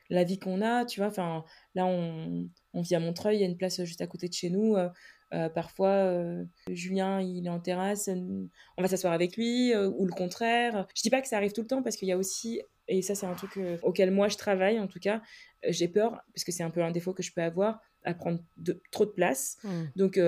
[0.09, 1.07] la vie qu'on a, tu vois.
[1.07, 1.43] Enfin,
[1.75, 4.33] là, on, on vit à Montreuil, il y a une place juste à côté de
[4.33, 4.75] chez nous.
[5.55, 6.23] parfois,
[6.69, 8.09] Julien, il est en terrasse,
[8.77, 10.87] on va s'asseoir avec lui, ou le contraire.
[10.95, 13.01] Je dis pas que ça arrive tout le temps parce qu'il y a aussi, et
[13.01, 15.21] ça c'est un truc auquel moi je travaille en tout cas,
[15.67, 18.39] j'ai peur, parce que c'est un peu un défaut que je peux avoir, à prendre
[18.57, 19.57] de, trop de place.
[19.63, 19.83] Mmh.
[19.95, 20.19] Donc,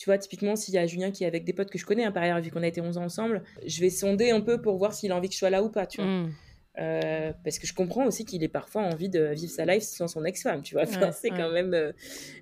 [0.00, 2.04] tu vois, typiquement, s'il y a Julien qui est avec des potes que je connais,
[2.04, 4.60] hein, par ailleurs, vu qu'on a été 11 ans ensemble, je vais sonder un peu
[4.62, 6.10] pour voir s'il a envie que je sois là ou pas, tu vois.
[6.10, 6.32] Mmh.
[6.78, 10.06] Euh, parce que je comprends aussi qu'il ait parfois envie de vivre sa life sans
[10.06, 10.86] son ex-femme, tu vois.
[11.12, 11.92] c'est quand même euh,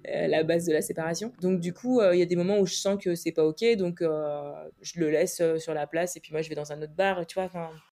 [0.08, 1.32] euh, la base de la séparation.
[1.40, 3.64] Donc, du coup, il y a des moments où je sens que c'est pas OK,
[3.76, 6.94] donc je le laisse sur la place et puis moi, je vais dans un autre
[6.94, 7.50] bar, tu vois.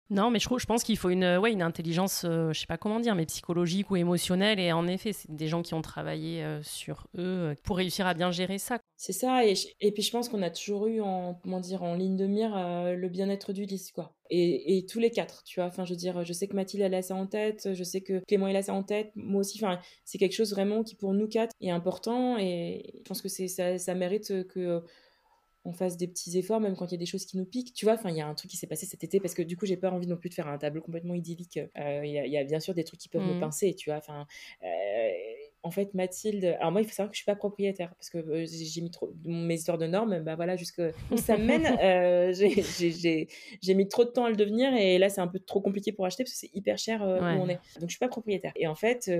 [0.08, 3.00] Non, mais je, je pense qu'il faut une, ouais, une intelligence, je sais pas comment
[3.00, 4.60] dire, mais psychologique ou émotionnelle.
[4.60, 8.30] Et en effet, c'est des gens qui ont travaillé sur eux pour réussir à bien
[8.30, 8.78] gérer ça.
[8.96, 9.44] C'est ça.
[9.44, 12.26] Et, et, puis, je pense qu'on a toujours eu en, comment dire, en ligne de
[12.26, 14.15] mire le bien-être du lys, quoi.
[14.30, 15.68] Et, et, tous les quatre, tu vois.
[15.68, 17.68] Enfin, je veux dire, je sais que Mathilde, elle a ça en tête.
[17.74, 19.10] Je sais que Clément, il a ça en tête.
[19.14, 19.58] Moi aussi.
[19.62, 22.38] Enfin, c'est quelque chose vraiment qui, pour nous quatre, est important.
[22.38, 24.82] Et je pense que c'est ça, ça mérite que
[25.66, 27.74] on fasse des petits efforts, même quand il y a des choses qui nous piquent.
[27.74, 29.42] Tu vois, enfin, il y a un truc qui s'est passé cet été parce que
[29.42, 31.58] du coup, j'ai pas envie non plus de faire un tableau complètement idyllique.
[31.58, 33.40] Euh, il y, a bien sûr des trucs qui peuvent me mmh.
[33.40, 33.98] pincer, tu vois.
[33.98, 34.26] Enfin,
[34.62, 35.10] euh,
[35.66, 36.44] en fait, Mathilde.
[36.60, 38.92] Alors, moi, il faut savoir que je suis pas propriétaire parce que euh, j'ai mis
[38.92, 39.12] trop.
[39.24, 40.80] Mes histoires de normes, bah voilà, jusque.
[41.16, 41.66] ça mène.
[41.86, 45.60] Euh, j'ai mis trop de temps à le devenir et là, c'est un peu trop
[45.60, 47.58] compliqué pour acheter parce que c'est hyper cher euh, où on est.
[47.80, 48.52] Donc, je suis pas propriétaire.
[48.56, 49.10] Et en fait,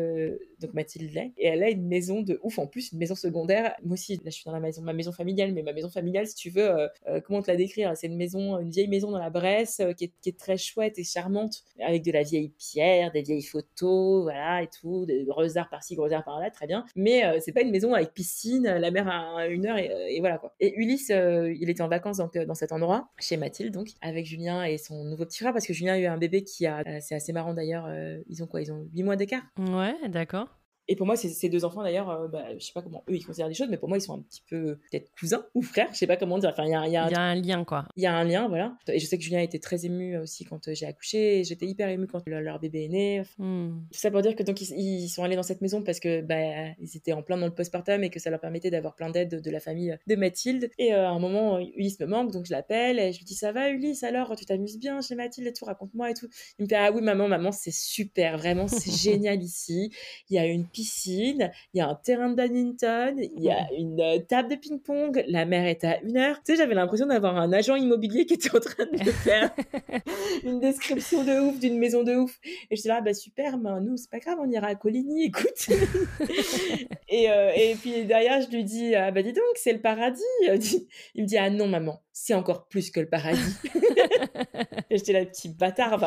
[0.61, 3.75] donc Mathilde l'est et elle a une maison de ouf en plus, une maison secondaire.
[3.83, 6.27] Moi aussi, là, je suis dans la maison, ma maison familiale, mais ma maison familiale,
[6.27, 6.89] si tu veux,
[7.25, 7.97] comment te la décrire?
[7.97, 10.99] C'est une maison, une vieille maison dans la Bresse qui est, qui, est, très chouette
[10.99, 15.57] et charmante avec de la vieille pierre, des vieilles photos, voilà, et tout, des gros
[15.59, 16.85] arts par-ci, gros arts par très bien.
[16.95, 20.21] Mais euh, c'est pas une maison avec piscine, la mer à une heure euh, et,
[20.21, 20.55] voilà quoi.
[20.61, 24.27] Et Ulysse, euh, il était en vacances donc, dans cet endroit, chez Mathilde donc, avec
[24.27, 26.83] Julien et son nouveau petit frère, parce que Julien a eu un bébé qui a,
[27.01, 27.89] c'est assez marrant d'ailleurs,
[28.29, 28.61] ils ont quoi?
[28.61, 29.43] Ils ont 8 mois d'écart?
[29.59, 30.49] Ouais, d'accord.
[30.89, 33.25] Et pour moi, ces deux enfants, d'ailleurs, euh, bah, je sais pas comment eux ils
[33.25, 35.89] considèrent les choses, mais pour moi, ils sont un petit peu peut-être cousins ou frères,
[35.93, 36.51] je sais pas comment dire.
[36.51, 37.87] Enfin, il y a, y, a, y a, un lien, quoi.
[37.97, 38.77] Il y a un lien, voilà.
[38.89, 41.45] Et je sais que Julien était très ému aussi quand euh, j'ai accouché.
[41.45, 43.23] J'étais hyper émue quand leur, bébé est né.
[43.39, 43.81] Hmm.
[43.93, 46.71] Tout ça pour dire que donc ils, sont allés dans cette maison parce que bah,
[46.81, 49.41] ils étaient en plein dans le postpartum et que ça leur permettait d'avoir plein d'aide
[49.41, 50.71] de la famille de Mathilde.
[50.79, 53.35] Et euh, à un moment, Ulysse me manque, donc je l'appelle et je lui dis
[53.35, 56.29] ça va Ulysse alors, tu t'amuses bien chez Mathilde et tout, raconte-moi et tout.
[56.59, 59.91] Il me fait ah oui maman, maman c'est super, vraiment c'est génial ici.
[60.31, 63.67] Il y a une piscine il y a un terrain de badminton, il y a
[63.73, 66.37] une euh, table de ping-pong, la mer est à une heure.
[66.37, 69.55] Tu sais, j'avais l'impression d'avoir un agent immobilier qui était en train de faire
[70.45, 72.39] une description de ouf d'une maison de ouf.
[72.71, 75.69] Et j'étais là, bah super, mais nous, c'est pas grave, on ira à Coligny, écoute.
[77.09, 80.23] et, euh, et puis derrière, je lui dis, ah bah dis donc, c'est le paradis.
[81.15, 83.41] Il me dit, ah non, maman, c'est encore plus que le paradis.
[84.91, 85.99] J'étais là, petit bâtard.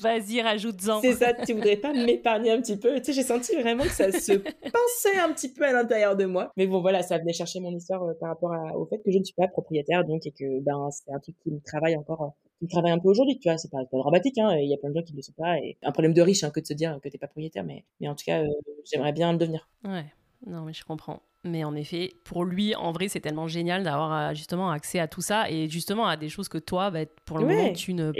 [0.00, 1.00] Vas-y, rajoute-en.
[1.00, 2.96] C'est ça, tu voudrais pas m'épargner un petit peu.
[2.98, 6.24] Tu sais, j'ai senti vraiment que ça se pensait un petit peu à l'intérieur de
[6.24, 6.52] moi.
[6.56, 9.18] Mais bon, voilà, ça venait chercher mon histoire euh, par rapport au fait que je
[9.18, 12.22] ne suis pas propriétaire, donc, et que ben, c'est un truc qui me travaille encore.
[12.22, 12.28] Euh,
[12.60, 14.76] qui travaille un peu aujourd'hui, tu vois, c'est pas, pas dramatique, hein, il y a
[14.76, 16.60] plein de gens qui ne le sont pas, et un problème de riche, hein, que
[16.60, 18.48] de se dire que t'es pas propriétaire, mais, mais en tout cas, euh,
[18.84, 19.66] j'aimerais bien le devenir.
[19.84, 20.04] Ouais,
[20.46, 21.22] non, mais je comprends.
[21.42, 25.08] Mais en effet, pour lui, en vrai, c'est tellement génial d'avoir euh, justement accès à
[25.08, 28.12] tout ça et justement à des choses que toi, bah, pour le moment, tu ne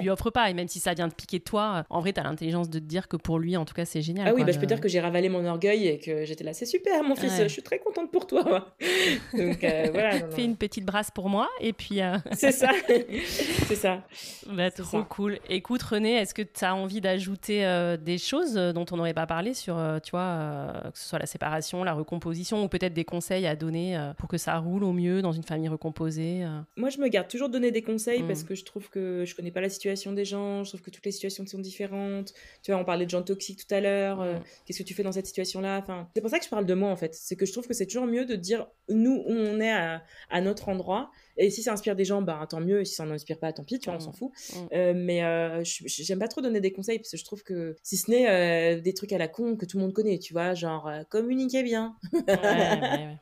[0.00, 0.48] lui offres pas.
[0.48, 2.78] Et même si ça vient de piquer de toi, en vrai, tu as l'intelligence de
[2.78, 4.26] te dire que pour lui, en tout cas, c'est génial.
[4.26, 6.54] Ah oui, bah, je peux dire que j'ai ravalé mon orgueil et que j'étais là,
[6.54, 8.74] c'est super, mon fils, je suis très contente pour toi.
[9.34, 10.30] Donc euh, voilà.
[10.30, 12.00] Fais une petite brasse pour moi et puis.
[12.00, 12.70] Euh, c'est ça.
[13.66, 14.02] c'est ça.
[14.50, 15.38] Bah, trop cool.
[15.50, 17.66] Écoute, René, est-ce que tu as envie d'ajouter
[18.00, 21.84] des choses dont on n'aurait pas parlé sur, tu vois, que ce soit la séparation,
[21.84, 25.22] la recomposition ou peut-être des conseils à donner euh, pour que ça roule au mieux
[25.22, 28.42] dans une famille recomposée euh Moi, je me garde toujours de donner des conseils parce
[28.42, 28.46] mmh.
[28.46, 31.04] que je trouve que je connais pas la situation des gens, je trouve que toutes
[31.04, 32.32] les situations sont différentes.
[32.62, 34.20] Tu vois, on parlait de gens toxiques tout à l'heure.
[34.20, 34.42] Euh, mmh.
[34.66, 35.78] Qu'est-ce que tu fais dans cette situation-là?
[35.78, 37.14] Enfin, c'est pour ça que je parle de moi en fait.
[37.14, 40.02] C'est que je trouve que c'est toujours mieux de dire nous où on est à,
[40.30, 42.80] à notre endroit et si ça inspire des gens, bah, tant mieux.
[42.80, 44.14] Et si ça n'en inspire pas, tant pis, tu vois, on s'en mmh.
[44.14, 44.30] fout.
[44.30, 44.58] Mmh.
[44.72, 47.96] Euh, mais euh, j'aime pas trop donner des conseils parce que je trouve que si
[47.96, 50.54] ce n'est euh, des trucs à la con que tout le monde connaît, tu vois,
[50.54, 51.96] genre communiquez bien,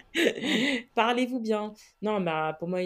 [0.95, 1.75] parlez-vous bien.
[2.03, 2.81] Non, bah pour moi,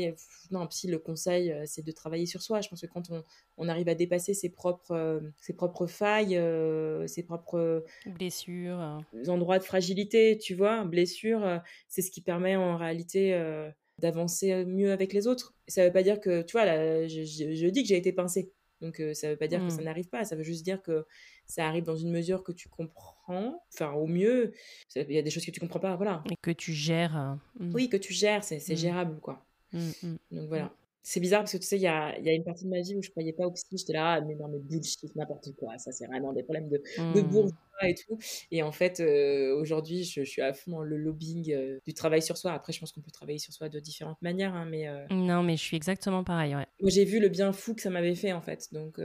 [0.50, 2.60] non, si le conseil, c'est de travailler sur soi.
[2.60, 3.24] Je pense que quand on,
[3.56, 6.40] on arrive à dépasser ses propres, ses propres failles,
[7.06, 13.32] ses propres blessures, endroits de fragilité, tu vois, blessures, c'est ce qui permet en réalité
[13.98, 15.54] d'avancer mieux avec les autres.
[15.68, 18.52] Ça veut pas dire que, tu vois, là, je, dis que j'ai été pincée.
[18.80, 19.84] Donc, euh, ça veut pas dire que ça mmh.
[19.84, 20.24] n'arrive pas.
[20.24, 21.06] Ça veut juste dire que
[21.46, 23.62] ça arrive dans une mesure que tu comprends.
[23.72, 24.52] Enfin, au mieux,
[24.94, 26.22] il y a des choses que tu comprends pas, voilà.
[26.30, 27.16] Et que tu gères.
[27.16, 27.74] Euh, mmh.
[27.74, 28.76] Oui, que tu gères, c'est mmh.
[28.76, 29.44] gérable, quoi.
[29.72, 30.72] Donc, voilà.
[31.06, 32.80] C'est bizarre parce que tu sais, il y a, y a, une partie de ma
[32.80, 33.66] vie où je croyais pas au psy.
[33.72, 35.76] J'étais là, ah, mais non, mais bullshit, n'importe quoi.
[35.76, 37.28] Ça, c'est vraiment des problèmes de, de mmh.
[37.28, 38.18] bourgeois et tout.
[38.50, 42.22] Et en fait, euh, aujourd'hui, je, suis à fond dans le lobbying euh, du travail
[42.22, 42.52] sur soi.
[42.52, 44.54] Après, je pense qu'on peut travailler sur soi de différentes manières.
[44.54, 46.56] Hein, mais, euh, Non, mais je suis exactement pareil.
[46.56, 46.66] Ouais.
[46.80, 48.72] Moi, j'ai vu le bien fou que ça m'avait fait, en fait.
[48.72, 48.98] Donc,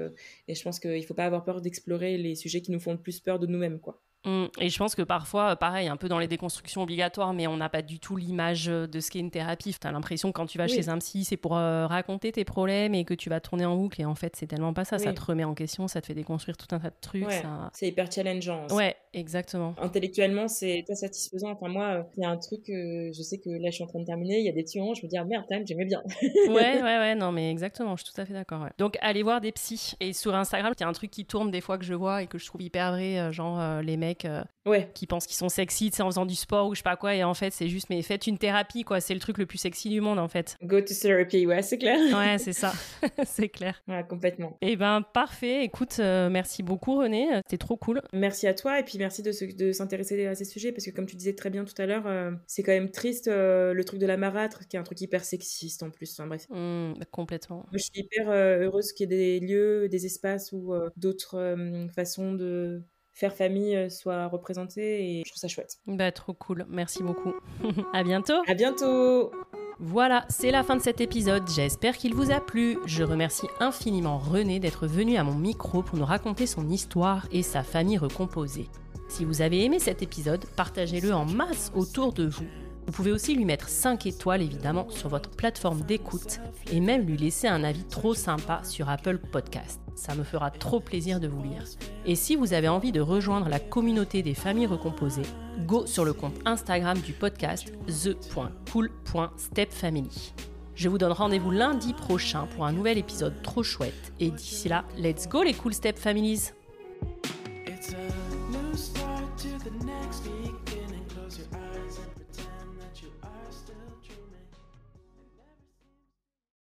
[0.47, 3.01] et je pense qu'il faut pas avoir peur d'explorer les sujets qui nous font le
[3.01, 4.01] plus peur de nous-mêmes, quoi.
[4.25, 4.45] Mmh.
[4.59, 7.69] Et je pense que parfois, pareil, un peu dans les déconstructions obligatoires, mais on n'a
[7.69, 9.75] pas du tout l'image de ce qu'est une thérapie.
[9.79, 13.05] Tu as l'impression quand tu vas chez un psy, c'est pour raconter tes problèmes et
[13.05, 14.01] que tu vas tourner en boucle.
[14.01, 14.97] Et en fait, c'est tellement pas ça.
[14.97, 17.25] Ça te remet en question, ça te fait déconstruire tout un tas de trucs.
[17.73, 18.67] C'est hyper challengeant.
[18.71, 19.75] Ouais, exactement.
[19.81, 21.51] Intellectuellement, c'est pas satisfaisant.
[21.51, 23.99] Enfin, moi, il y a un truc, je sais que là, je suis en train
[23.99, 26.01] de terminer, il y a des tuyaux, je me dis, ah merde, j'aimais bien.
[26.21, 28.67] ouais, ouais, ouais, non, mais exactement, je suis tout à fait d'accord.
[28.77, 29.95] Donc, allez voir des psys.
[29.99, 32.23] Et sur Instagram, il y a un truc qui tourne des fois que je vois
[32.23, 34.89] et que je trouve hyper vrai, euh, genre euh, les mecs euh, ouais.
[34.93, 37.23] qui pensent qu'ils sont sexy, en faisant du sport ou je sais pas quoi, et
[37.23, 39.01] en fait, c'est juste, mais faites une thérapie, quoi.
[39.01, 40.57] C'est le truc le plus sexy du monde, en fait.
[40.63, 41.97] Go to therapy, ouais, c'est clair.
[42.17, 42.73] ouais, c'est ça.
[43.25, 43.81] c'est clair.
[43.87, 44.57] Ouais, complètement.
[44.61, 45.63] Et eh ben, parfait.
[45.63, 47.27] Écoute, merci beaucoup, René.
[47.45, 48.01] C'était trop cool.
[48.13, 51.05] Merci à toi, et puis merci de, de s'intéresser à ces sujets parce que comme
[51.05, 53.99] tu disais très bien tout à l'heure, euh, c'est quand même triste euh, le truc
[53.99, 56.11] de la marâtre qui est un truc hyper sexiste en plus.
[56.11, 56.47] Enfin bref.
[56.49, 57.65] Mmh, complètement.
[57.71, 61.55] je suis hyper euh, heureuse qu'il y ait des lieux, des espaces où d'autres
[61.93, 62.81] façons de
[63.19, 65.77] faire famille soient représentées et je trouve ça chouette.
[65.85, 66.65] Bah trop cool.
[66.69, 67.33] Merci beaucoup.
[67.93, 68.41] à bientôt.
[68.47, 69.31] À bientôt.
[69.81, 71.43] Voilà, c'est la fin de cet épisode.
[71.49, 72.77] J'espère qu'il vous a plu.
[72.85, 77.43] Je remercie infiniment René d'être venu à mon micro pour nous raconter son histoire et
[77.43, 78.67] sa famille recomposée.
[79.07, 82.45] Si vous avez aimé cet épisode, partagez-le en masse autour de vous.
[82.85, 86.39] Vous pouvez aussi lui mettre 5 étoiles évidemment sur votre plateforme d'écoute
[86.71, 89.79] et même lui laisser un avis trop sympa sur Apple Podcast.
[89.99, 91.65] Ça me fera trop plaisir de vous lire.
[92.05, 95.25] Et si vous avez envie de rejoindre la communauté des familles recomposées,
[95.67, 100.33] go sur le compte Instagram du podcast the.cool.stepfamily.
[100.73, 104.13] Je vous donne rendez-vous lundi prochain pour un nouvel épisode trop chouette.
[104.21, 106.53] Et d'ici là, let's go les cool step families!